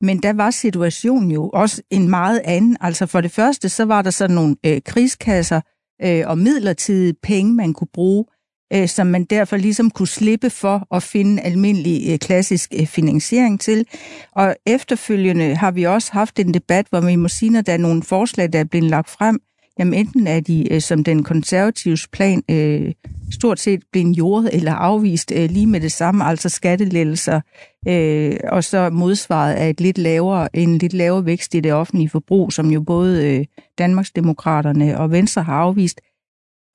[0.00, 2.76] Men der var situationen jo også en meget anden.
[2.80, 5.60] Altså for det første, så var der sådan nogle øh, krigskasser
[6.04, 8.24] øh, og midlertidige penge, man kunne bruge,
[8.72, 13.60] øh, som man derfor ligesom kunne slippe for at finde almindelig øh, klassisk øh, finansiering
[13.60, 13.86] til.
[14.32, 17.78] Og efterfølgende har vi også haft en debat, hvor vi må sige, når der er
[17.78, 19.40] nogle forslag, der er blevet lagt frem,
[19.78, 22.92] Jamen enten er de, øh, som den konservatives plan, øh,
[23.30, 27.40] stort set blevet jordet eller afvist øh, lige med det samme, altså skattelettelser,
[27.88, 32.08] øh, og så modsvaret af et lidt lavere, en lidt lavere vækst i det offentlige
[32.08, 33.46] forbrug, som jo både øh,
[33.78, 36.00] Danmarksdemokraterne og Venstre har afvist.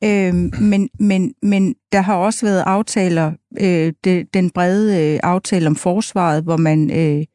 [0.03, 3.31] Øh, men, men, men der har også været aftaler,
[3.61, 7.25] øh, det, den brede øh, aftale om forsvaret, hvor man øh,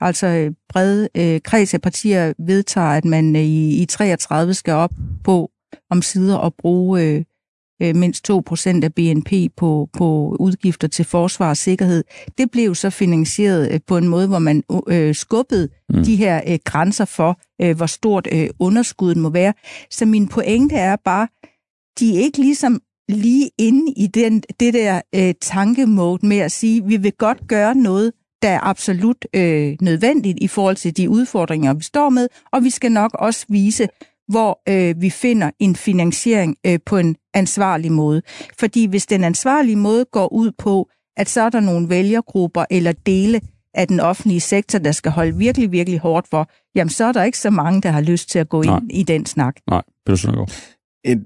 [0.00, 4.74] altså øh, brede øh, kreds af partier vedtager, at man øh, i, i 33 skal
[4.74, 4.90] op
[5.24, 5.50] på
[5.90, 7.24] om sider og bruge øh,
[7.82, 12.04] øh, mindst 2% af BNP på, på udgifter til forsvar og sikkerhed.
[12.38, 16.04] Det blev så finansieret øh, på en måde, hvor man øh, skubbede mm.
[16.04, 19.52] de her øh, grænser for, øh, hvor stort øh, underskuddet må være.
[19.90, 21.28] Så min pointe er bare,
[22.00, 26.84] de er ikke ligesom lige inde i den, det der øh, tankemode med at sige,
[26.84, 28.12] vi vil godt gøre noget,
[28.42, 32.70] der er absolut øh, nødvendigt i forhold til de udfordringer, vi står med, og vi
[32.70, 33.88] skal nok også vise,
[34.28, 38.22] hvor øh, vi finder en finansiering øh, på en ansvarlig måde.
[38.58, 42.92] Fordi hvis den ansvarlige måde går ud på, at så er der nogle vælgergrupper eller
[42.92, 43.40] dele
[43.74, 47.22] af den offentlige sektor, der skal holde virkelig, virkelig hårdt for, jamen så er der
[47.22, 48.76] ikke så mange, der har lyst til at gå Nej.
[48.76, 49.56] ind i den snak.
[49.70, 50.50] Nej, Peter Søndergaard.
[51.04, 51.24] Et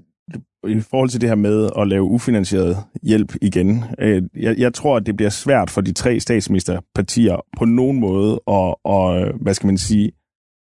[0.67, 4.97] i forhold til det her med at lave ufinansieret hjælp igen, øh, jeg, jeg tror,
[4.97, 9.67] at det bliver svært for de tre statsministerpartier på nogen måde at, og, hvad skal
[9.67, 10.11] man sige,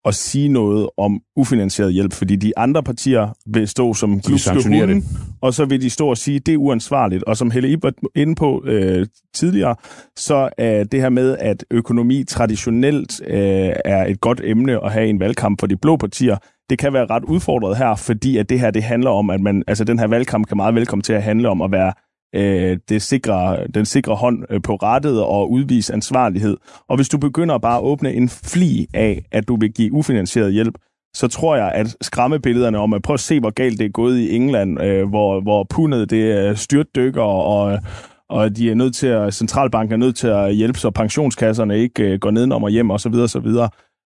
[0.07, 4.19] at sige noget om ufinansieret hjælp, fordi de andre partier vil stå som
[5.03, 5.03] det.
[5.41, 7.23] og så vil de stå og sige, at det er uansvarligt.
[7.23, 9.75] Og som Helle Ibert inde på øh, tidligere,
[10.15, 15.07] så er det her med, at økonomi traditionelt øh, er et godt emne at have
[15.07, 16.37] i en valgkamp for de blå partier,
[16.69, 19.63] det kan være ret udfordret her, fordi at det her det handler om, at man,
[19.67, 21.93] altså den her valgkamp kan meget velkommen til at handle om at være
[22.37, 26.57] øh, det sikre, den sikre hånd øh, på rettet og udvise ansvarlighed.
[26.89, 30.53] Og hvis du begynder bare at åbne en fli af, at du vil give ufinansieret
[30.53, 30.77] hjælp,
[31.13, 34.17] så tror jeg, at skræmmebillederne om, at prøve at se, hvor galt det er gået
[34.17, 37.79] i England, øh, hvor, hvor pundet det øh, styrtdykker, og,
[38.29, 42.03] og de er nødt til at, centralbanken er nødt til at hjælpe, så pensionskasserne ikke
[42.03, 43.13] øh, går nedenom og hjem osv.
[43.13, 43.47] osv.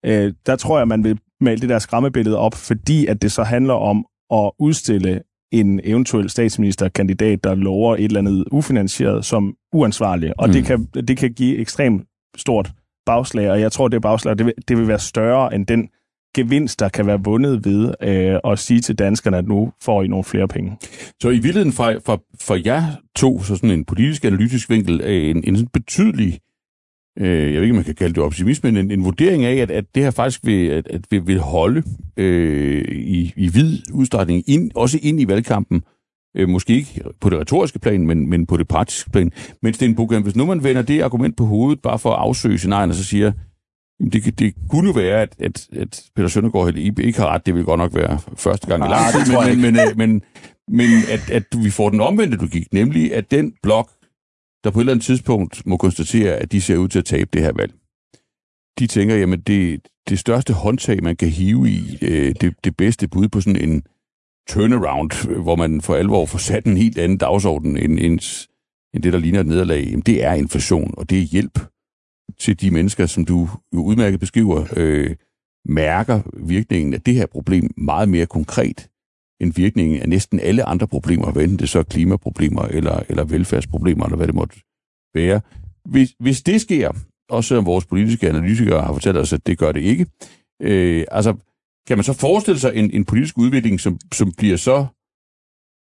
[0.06, 3.42] Øh, der tror jeg, man vil male det der skræmmebillede op, fordi at det så
[3.42, 5.20] handler om at udstille
[5.60, 10.40] en eventuel statsministerkandidat, der lover et eller andet ufinansieret som uansvarlig.
[10.40, 10.52] Og mm.
[10.52, 12.02] det, kan, det kan give ekstremt
[12.36, 12.72] stort
[13.06, 15.88] bagslag, og jeg tror, det bagslag det vil, det vil være større end den
[16.34, 20.06] gevinst, der kan være vundet ved øh, at sige til danskerne, at nu får I
[20.06, 20.76] nogle flere penge.
[21.20, 22.82] Så i virkeligheden for, for, for jer
[23.16, 26.38] to, så sådan en politisk analytisk vinkel, er en, en betydelig
[27.20, 29.56] øh, jeg ved ikke, om man kan kalde det optimisme, men en, en vurdering af,
[29.56, 31.82] at, at det her faktisk vil, at, at vil, vil holde
[32.16, 35.82] øh, i, i vid udstrækning, ind, også ind i valgkampen,
[36.36, 39.32] øh, måske ikke på det retoriske plan, men, men på det praktiske plan.
[39.62, 42.58] Men Sten Bukken, hvis nu man vender det argument på hovedet, bare for at afsøge
[42.58, 43.32] scenarien, og så siger,
[44.00, 47.54] jamen det, det kunne jo være, at, at, at Peter Søndergaard ikke har ret, det
[47.54, 50.22] vil godt nok være første gang i lang tid, men, men, men, men,
[50.68, 53.90] men at, at vi får den omvendte logik, nemlig at den blok,
[54.64, 57.30] der på et eller andet tidspunkt må konstatere, at de ser ud til at tabe
[57.32, 57.72] det her valg.
[58.78, 63.08] De tænker, jamen det, det største håndtag, man kan hive i, øh, det, det bedste
[63.08, 63.82] bud på sådan en
[64.48, 68.20] turnaround, hvor man for alvor får sat en helt anden dagsorden end, end,
[68.94, 71.58] end det, der ligner et nederlag, jamen det er inflation, og det er hjælp
[72.38, 75.16] til de mennesker, som du jo udmærket beskriver, øh,
[75.64, 78.88] mærker virkningen af det her problem meget mere konkret,
[79.40, 83.24] en virkning af næsten alle andre problemer, hvad enten det så er klimaproblemer eller, eller
[83.24, 84.60] velfærdsproblemer, eller hvad det måtte
[85.14, 85.40] være.
[85.84, 86.90] Hvis, hvis det sker,
[87.30, 90.06] også selvom vores politiske analytikere har fortalt os, at det gør det ikke,
[90.62, 91.34] øh, altså
[91.86, 94.86] kan man så forestille sig en, en politisk udvikling, som, som bliver så,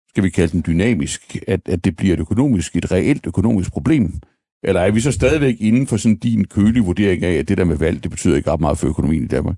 [0.10, 4.14] skal vi kalde den dynamisk, at, at det bliver et økonomisk, et reelt økonomisk problem?
[4.64, 7.64] Eller er vi så stadigvæk inden for sådan din kølige vurdering af, at det der
[7.64, 9.56] med valg, det betyder ikke ret meget for økonomien i Danmark?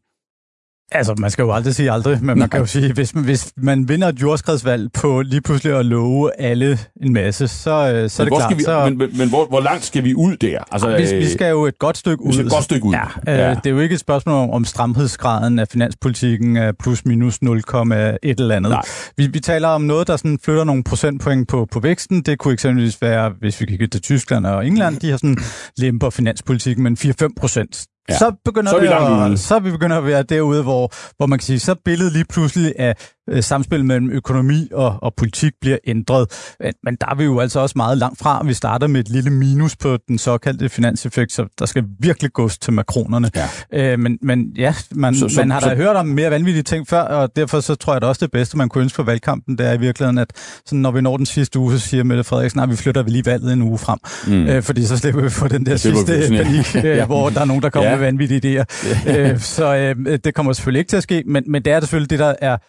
[0.91, 2.35] Altså, man skal jo aldrig sige aldrig, men Nej.
[2.35, 5.85] man kan jo sige, hvis man, hvis man vinder et jordskredsvalg på lige pludselig at
[5.85, 8.57] love alle en masse, så, øh, så er det klart.
[8.57, 10.63] vi, så, men, men, men hvor, hvor langt skal vi ud der?
[10.71, 12.33] Altså, vi, vi skal jo et godt stykke ud.
[12.33, 12.93] et godt stykke ud.
[12.93, 13.49] Ja, øh, ja.
[13.49, 17.57] Det er jo ikke et spørgsmål om, om stramhedsgraden af finanspolitikken er plus minus 0,
[17.57, 18.71] et eller andet.
[18.71, 18.81] Nej.
[19.17, 22.21] Vi, vi taler om noget, der sådan flytter nogle procentpoint på, på væksten.
[22.21, 25.37] Det kunne eksempelvis være, hvis vi kigger til Tyskland og England, de har sådan
[25.77, 28.17] lemper finanspolitikken med 4-5 procent Ja.
[28.17, 30.91] Så begynder så er, vi det at, så er vi begynder at være derude, hvor,
[31.17, 32.95] hvor man kan sige, så billedet lige pludselig af
[33.41, 36.53] samspil mellem økonomi og, og politik bliver ændret.
[36.83, 38.43] Men, der er vi jo altså også meget langt fra.
[38.45, 42.57] Vi starter med et lille minus på den såkaldte finanseffekt, så der skal virkelig gås
[42.57, 43.31] til makronerne.
[43.35, 43.93] Ja.
[43.93, 46.63] Øh, men, men ja, man, så, så, man har da så, hørt om mere vanvittige
[46.63, 49.03] ting før, og derfor så tror jeg da også det bedste, man kunne ønske for
[49.03, 50.31] valgkampen, det er i virkeligheden, at
[50.65, 53.11] sådan, når vi når den sidste uge, så siger Mette Frederiksen, at vi flytter vi
[53.11, 53.99] lige valget en uge frem.
[54.27, 54.47] Mm.
[54.47, 57.05] Øh, fordi så slipper vi for den der sidste panik, øh, ja.
[57.05, 57.95] hvor der er nogen, der kommer ja.
[57.95, 58.65] med vanvittige idéer.
[59.09, 62.09] Øh, så øh, det kommer selvfølgelig ikke til at ske, men, men det er selvfølgelig
[62.09, 62.59] det, der er Øh,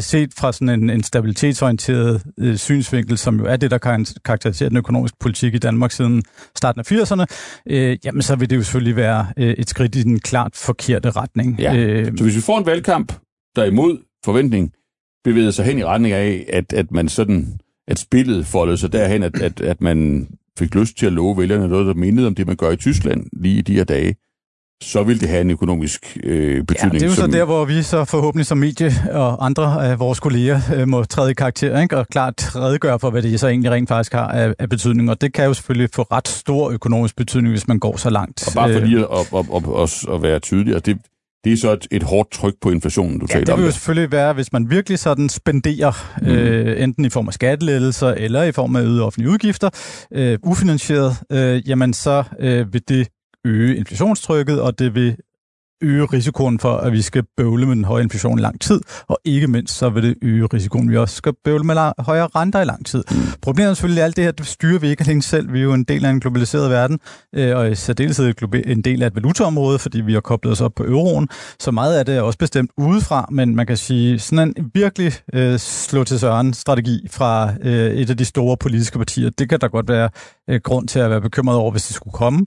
[0.00, 4.68] set fra sådan en, en stabilitetsorienteret øh, synsvinkel, som jo er det, der kan karakteriserer
[4.68, 6.22] den økonomiske politik i Danmark siden
[6.56, 7.24] starten af 80'erne,
[7.66, 11.10] øh, jamen så vil det jo selvfølgelig være øh, et skridt i den klart forkerte
[11.10, 11.60] retning.
[11.60, 11.76] Ja.
[11.76, 13.12] Øh, så hvis vi får en valgkamp,
[13.56, 14.72] der er imod forventning,
[15.24, 17.58] bevæger sig hen i retning af, at, at man sådan,
[17.88, 21.68] at spillet foldede sig derhen, at, at, at man fik lyst til at love vælgerne
[21.68, 24.14] noget, der mindede om det, man gør i Tyskland lige i de her dage,
[24.82, 26.92] så vil det have en økonomisk øh, betydning.
[26.92, 27.30] Ja, det er jo som...
[27.30, 31.04] så der, hvor vi så forhåbentlig som medie og andre af vores kolleger øh, må
[31.04, 31.96] træde i karakter, ikke?
[31.96, 35.10] og klart redegøre for, hvad det så egentlig rent faktisk har af, af betydning.
[35.10, 38.44] Og det kan jo selvfølgelig få ret stor økonomisk betydning, hvis man går så langt.
[38.46, 40.98] Og bare for lige at, at, at, at, at være tydelig, og det,
[41.44, 43.70] det er så et, et hårdt tryk på inflationen, du ja, taler det vil jo
[43.70, 46.28] selvfølgelig være, hvis man virkelig sådan spenderer, mm.
[46.28, 49.70] øh, enten i form af skattelettelser eller i form af øgede offentlige udgifter,
[50.12, 53.08] øh, ufinansieret, øh, jamen så øh, vil det
[53.44, 55.16] øge inflationstrykket, og det vil
[55.82, 59.18] øge risikoen for, at vi skal bøvle med den høje inflation i lang tid, og
[59.24, 62.64] ikke mindst så vil det øge risikoen, vi også skal bøvle med højere renter i
[62.64, 63.04] lang tid.
[63.10, 63.16] Mm.
[63.42, 65.52] Problemet er selvfølgelig, at alt det her det styrer vi ikke alene selv.
[65.52, 66.98] Vi er jo en del af en globaliseret verden,
[67.34, 68.34] øh, og i særdeleshed
[68.66, 71.28] en del af et valutaområde, fordi vi har koblet os op på euroen.
[71.60, 75.12] Så meget af det er også bestemt udefra, men man kan sige, sådan en virkelig
[75.34, 79.60] øh, slå til søren strategi fra øh, et af de store politiske partier, det kan
[79.60, 80.10] der godt være
[80.50, 82.44] øh, grund til at være bekymret over, hvis det skulle komme.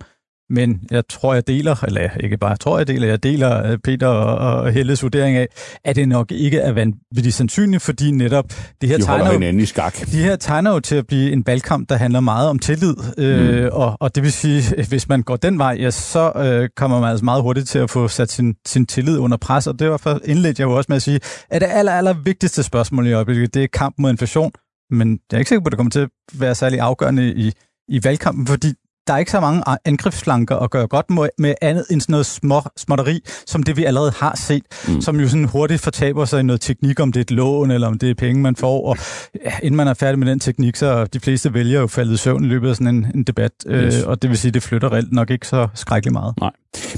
[0.50, 3.78] Men jeg tror, jeg deler, eller ikke bare jeg tror, jeg deler, jeg deler øh,
[3.78, 5.48] Peter og, og Helles vurdering af,
[5.84, 8.46] at det nok ikke er vanvittigt sandsynligt, fordi netop
[8.82, 10.00] det her, de tegner, hinanden i skak.
[10.12, 12.96] de her tegner jo til at blive en valgkamp, der handler meget om tillid.
[13.18, 13.70] Øh, mm.
[13.72, 17.10] og, og det vil sige, hvis man går den vej, ja, så øh, kommer man
[17.10, 19.68] altså meget hurtigt til at få sat sin, sin tillid under pres.
[19.68, 21.20] Og det var for indledt jeg jo også med at sige,
[21.50, 24.52] at det aller, aller vigtigste spørgsmål i øjeblikket, det er kamp mod inflation.
[24.92, 27.52] Men jeg er ikke sikker på, at det kommer til at være særlig afgørende i,
[27.88, 28.74] i valgkampen, fordi
[29.08, 32.62] der er ikke så mange angrebsflanker at gøre godt med andet end sådan noget små,
[32.78, 35.02] småtteri, som det vi allerede har set, mm.
[35.02, 37.88] som jo sådan hurtigt fortaber sig i noget teknik, om det er et lån, eller
[37.88, 38.90] om det er penge, man får.
[38.90, 38.98] Og
[39.46, 42.14] ja, inden man er færdig med den teknik, så er de fleste vælger jo faldet
[42.14, 43.52] i søvn i løbet af sådan en, en debat.
[43.68, 44.02] Øh, yes.
[44.02, 46.34] Øh, og det vil sige, det flytter reelt nok ikke så skrækkeligt meget.
[46.40, 46.52] Nej,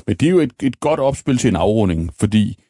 [0.07, 2.63] men det er jo et, et godt opspil til en afrunding, fordi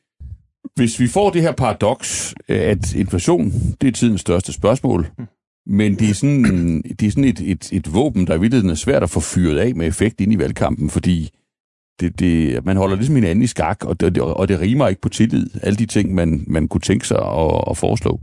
[0.76, 5.28] hvis vi får det her paradoks, at inflation, det er tidens største spørgsmål, mm
[5.70, 8.76] men det er sådan, det er sådan et, et, et våben, der i virkeligheden er
[8.76, 11.30] svært at få fyret af med effekt ind i valgkampen, fordi
[12.00, 15.10] det, det, man holder ligesom hinanden i skak, og det, og det rimer ikke på
[15.10, 15.50] tillid.
[15.62, 18.20] Alle de ting, man, man kunne tænke sig at, at foreslå.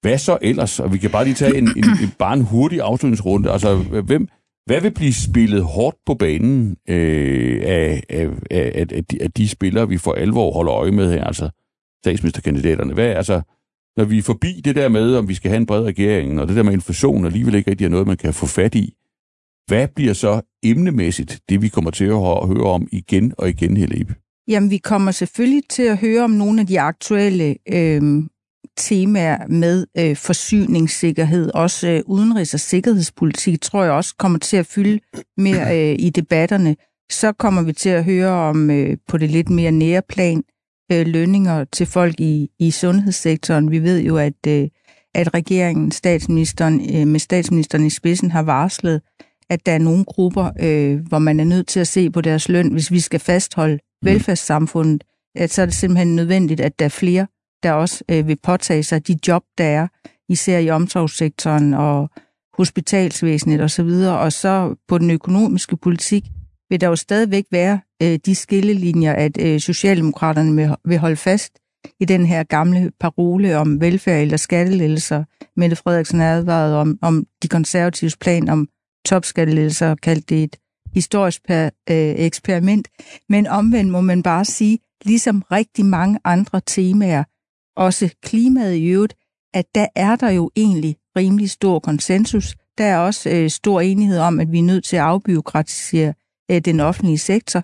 [0.00, 0.80] Hvad så ellers?
[0.80, 3.50] Og vi kan bare lige tage en, en, en, bare en hurtig afslutningsrunde.
[3.50, 4.28] Altså, hvem,
[4.66, 9.48] hvad vil blive spillet hårdt på banen øh, af, af, af, af, de, af de
[9.48, 11.50] spillere, vi for alvor holder øje med her, altså
[12.04, 12.94] statsministerkandidaterne?
[12.94, 13.42] Hvad, altså,
[13.96, 16.48] når vi er forbi det der med, om vi skal have en bred regering, og
[16.48, 18.94] det der med inflation alligevel ikke rigtig er noget, man kan få fat i,
[19.66, 24.14] hvad bliver så emnemæssigt det, vi kommer til at høre om igen og igen, Helebe?
[24.48, 28.22] Jamen, vi kommer selvfølgelig til at høre om nogle af de aktuelle øh,
[28.76, 34.66] temaer med øh, forsyningssikkerhed, også øh, udenrigs- og sikkerhedspolitik, tror jeg også kommer til at
[34.66, 35.00] fylde
[35.36, 36.76] mere øh, i debatterne.
[37.10, 40.42] Så kommer vi til at høre om øh, på det lidt mere nære plan,
[40.92, 43.70] øh, lønninger til folk i, i sundhedssektoren.
[43.70, 44.68] Vi ved jo, at, øh,
[45.14, 49.00] at regeringen, statsministeren, øh, med statsministeren i spidsen, har varslet,
[49.50, 52.48] at der er nogle grupper, øh, hvor man er nødt til at se på deres
[52.48, 53.80] løn, hvis vi skal fastholde mm.
[54.06, 55.04] velfærdssamfundet.
[55.34, 57.26] At så er det simpelthen nødvendigt, at der er flere,
[57.62, 59.88] der også øh, vil påtage sig de job, der er,
[60.28, 62.10] især i omsorgssektoren og
[62.56, 66.24] hospitalsvæsenet osv., og, så og så på den økonomiske politik,
[66.70, 71.58] vil der jo stadigvæk være øh, de skillelinjer, at øh, Socialdemokraterne vil, vil holde fast
[72.00, 75.24] i den her gamle parole om velfærd eller skattelettelser.
[75.56, 78.68] Mette Frederiksen advarede om, om de konservatives plan om
[79.06, 80.56] topskattelettelser og kaldte det et
[80.94, 82.88] historisk per, øh, eksperiment.
[83.28, 87.24] Men omvendt må man bare sige, ligesom rigtig mange andre temaer,
[87.76, 89.14] også klimaet i øvrigt,
[89.54, 92.56] at der er der jo egentlig rimelig stor konsensus.
[92.78, 96.14] Der er også øh, stor enighed om, at vi er nødt til at afbiokratisere
[96.50, 97.62] øh, den offentlige sektor.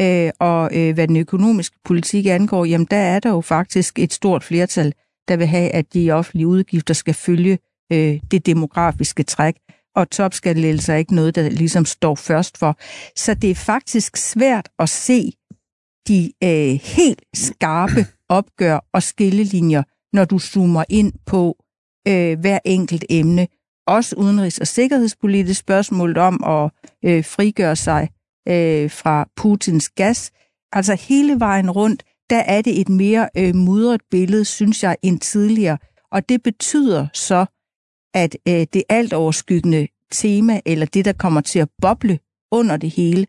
[0.00, 4.12] Øh, og øh, hvad den økonomiske politik angår, jamen der er der jo faktisk et
[4.12, 4.92] stort flertal,
[5.28, 7.58] der vil have, at de offentlige udgifter skal følge
[7.92, 9.56] øh, det demografiske træk,
[9.96, 12.76] og topskattelettelser er ikke noget, der ligesom står først for.
[13.16, 15.32] Så det er faktisk svært at se
[16.08, 21.56] de øh, helt skarpe opgør og skillelinjer, når du zoomer ind på
[22.08, 23.48] øh, hver enkelt emne.
[23.86, 26.70] Også udenrigs- og sikkerhedspolitisk spørgsmål om at
[27.04, 28.08] øh, frigøre sig
[28.48, 30.30] øh, fra Putins gas.
[30.72, 35.20] Altså hele vejen rundt, der er det et mere øh, mudret billede, synes jeg, end
[35.20, 35.78] tidligere.
[36.12, 37.46] Og det betyder så,
[38.14, 42.18] at øh, det alt overskyggende tema, eller det, der kommer til at boble
[42.52, 43.26] under det hele,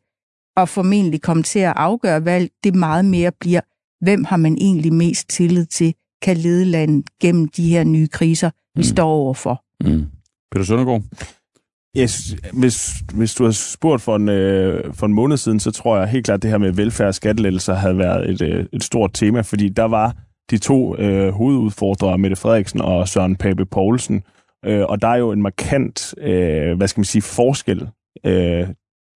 [0.58, 3.62] og formentlig komme til at afgøre valg, det meget mere bliver,
[4.04, 8.50] hvem har man egentlig mest tillid til, kan lede landet gennem de her nye kriser,
[8.76, 8.84] vi mm.
[8.84, 9.64] står overfor.
[9.84, 10.06] Mm.
[10.52, 11.02] Peter Søndergaard?
[11.98, 15.98] Yes, hvis, hvis du har spurgt for en, øh, for en måned siden, så tror
[15.98, 18.84] jeg helt klart, at det her med velfærd og skattelettelser havde været et, øh, et
[18.84, 20.16] stort tema, fordi der var
[20.52, 24.24] de to øh, hovedudfordrere, Mette Frederiksen og Søren Pape Poulsen,
[24.66, 27.90] øh, og der er jo en markant, øh, hvad skal man sige, forskel.
[28.26, 28.68] Øh,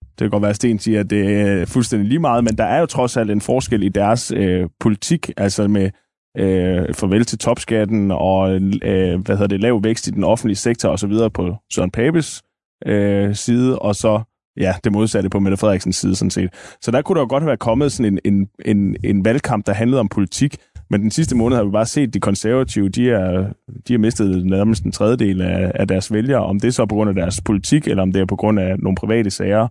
[0.01, 2.63] det kan godt være, at Sten siger, at det er fuldstændig lige meget, men der
[2.63, 5.89] er jo trods alt en forskel i deres øh, politik, altså med
[6.37, 8.51] øh, farvel til topskatten og
[8.83, 11.13] øh, hvad hedder det, lav vækst i den offentlige sektor osv.
[11.33, 12.41] på Søren Papes
[12.85, 14.21] øh, side, og så
[14.57, 16.49] ja, det modsatte på Mette Frederiksens side sådan set.
[16.81, 19.65] Så der kunne der jo godt have været kommet sådan en, en, en, en valgkamp,
[19.65, 20.57] der handlede om politik,
[20.89, 23.53] men den sidste måned har vi bare set, at de konservative, de er,
[23.87, 26.95] de har mistet nærmest en tredjedel af, af deres vælgere, om det er så på
[26.95, 29.67] grund af deres politik, eller om det er på grund af nogle private sager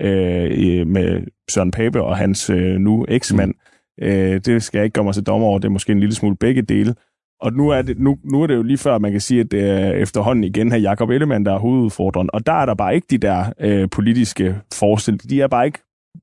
[0.00, 3.50] øh, med Søren Pape og hans øh, nu eksmand.
[3.50, 3.71] Mm.
[4.00, 6.14] Øh, det skal jeg ikke gøre mig til dommer over, det er måske en lille
[6.14, 6.94] smule begge dele.
[7.40, 9.50] Og nu er, det, nu, nu er det jo lige før, man kan sige, at
[9.50, 12.30] det er efterhånden igen her Jacob Ellemann, der er hovedudfordreren.
[12.32, 15.18] Og der er der bare ikke de der øh, politiske forskelle.
[15.18, 15.78] De er bare ikke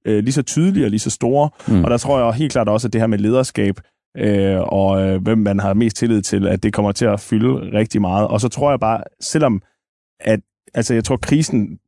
[0.05, 1.49] øh, lige så tydelige og lige så store.
[1.67, 1.83] Mm.
[1.83, 3.79] Og der tror jeg helt klart også, at det her med lederskab
[4.17, 7.77] øh, og øh, hvem man har mest tillid til, at det kommer til at fylde
[7.77, 8.27] rigtig meget.
[8.27, 9.61] Og så tror jeg bare, selvom
[10.19, 10.39] at,
[10.73, 11.79] altså jeg tror krisen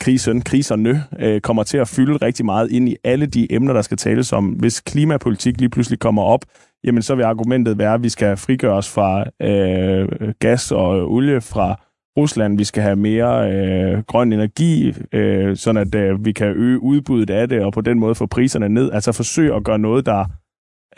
[0.00, 3.82] krisen, kriserne, øh, kommer til at fylde rigtig meget ind i alle de emner, der
[3.82, 4.46] skal tales om.
[4.46, 6.44] Hvis klimapolitik lige pludselig kommer op,
[6.84, 11.40] jamen så vil argumentet være, at vi skal frigøre os fra øh, gas og olie
[11.40, 11.80] fra
[12.18, 12.58] Rusland.
[12.58, 17.30] Vi skal have mere øh, grøn energi, øh, sådan at øh, vi kan øge udbuddet
[17.30, 18.92] af det, og på den måde få priserne ned.
[18.92, 20.24] Altså forsøge at gøre noget, der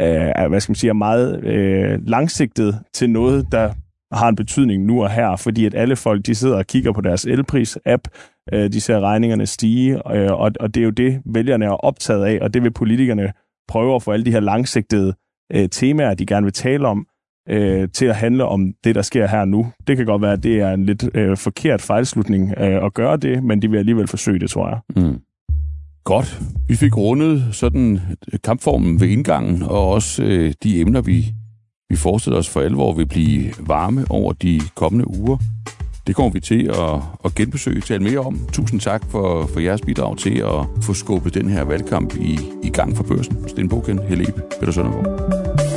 [0.01, 3.73] øh, hvad skal man sige, er meget øh, langsigtet til noget, der
[4.13, 7.01] har en betydning nu og her, fordi at alle folk, de sidder og kigger på
[7.01, 8.03] deres elpris-app,
[8.53, 12.25] øh, de ser regningerne stige, øh, og, og det er jo det, vælgerne er optaget
[12.25, 13.33] af, og det vil politikerne
[13.69, 15.15] prøve at få alle de her langsigtede
[15.53, 17.07] øh, temaer, de gerne vil tale om,
[17.49, 19.73] øh, til at handle om det, der sker her nu.
[19.87, 23.17] Det kan godt være, at det er en lidt øh, forkert fejlslutning øh, at gøre
[23.17, 24.79] det, men de vil alligevel forsøge det, tror jeg.
[24.97, 25.21] Mm.
[26.05, 26.41] Godt.
[26.69, 28.01] Vi fik rundet sådan
[28.33, 31.25] øh, kampformen ved indgangen, og også øh, de emner, vi,
[31.89, 35.37] vi forestiller os for alvor vil blive varme over de kommende uger.
[36.07, 38.41] Det kommer vi til at, at genbesøge, tale mere om.
[38.53, 42.71] Tusind tak for, for jeres bidrag til at få skubbet den her valgkamp i, i
[42.71, 43.49] gang for børsen.
[43.49, 44.25] Sten Bogen, Helle
[44.61, 45.70] Peter Søndergaard.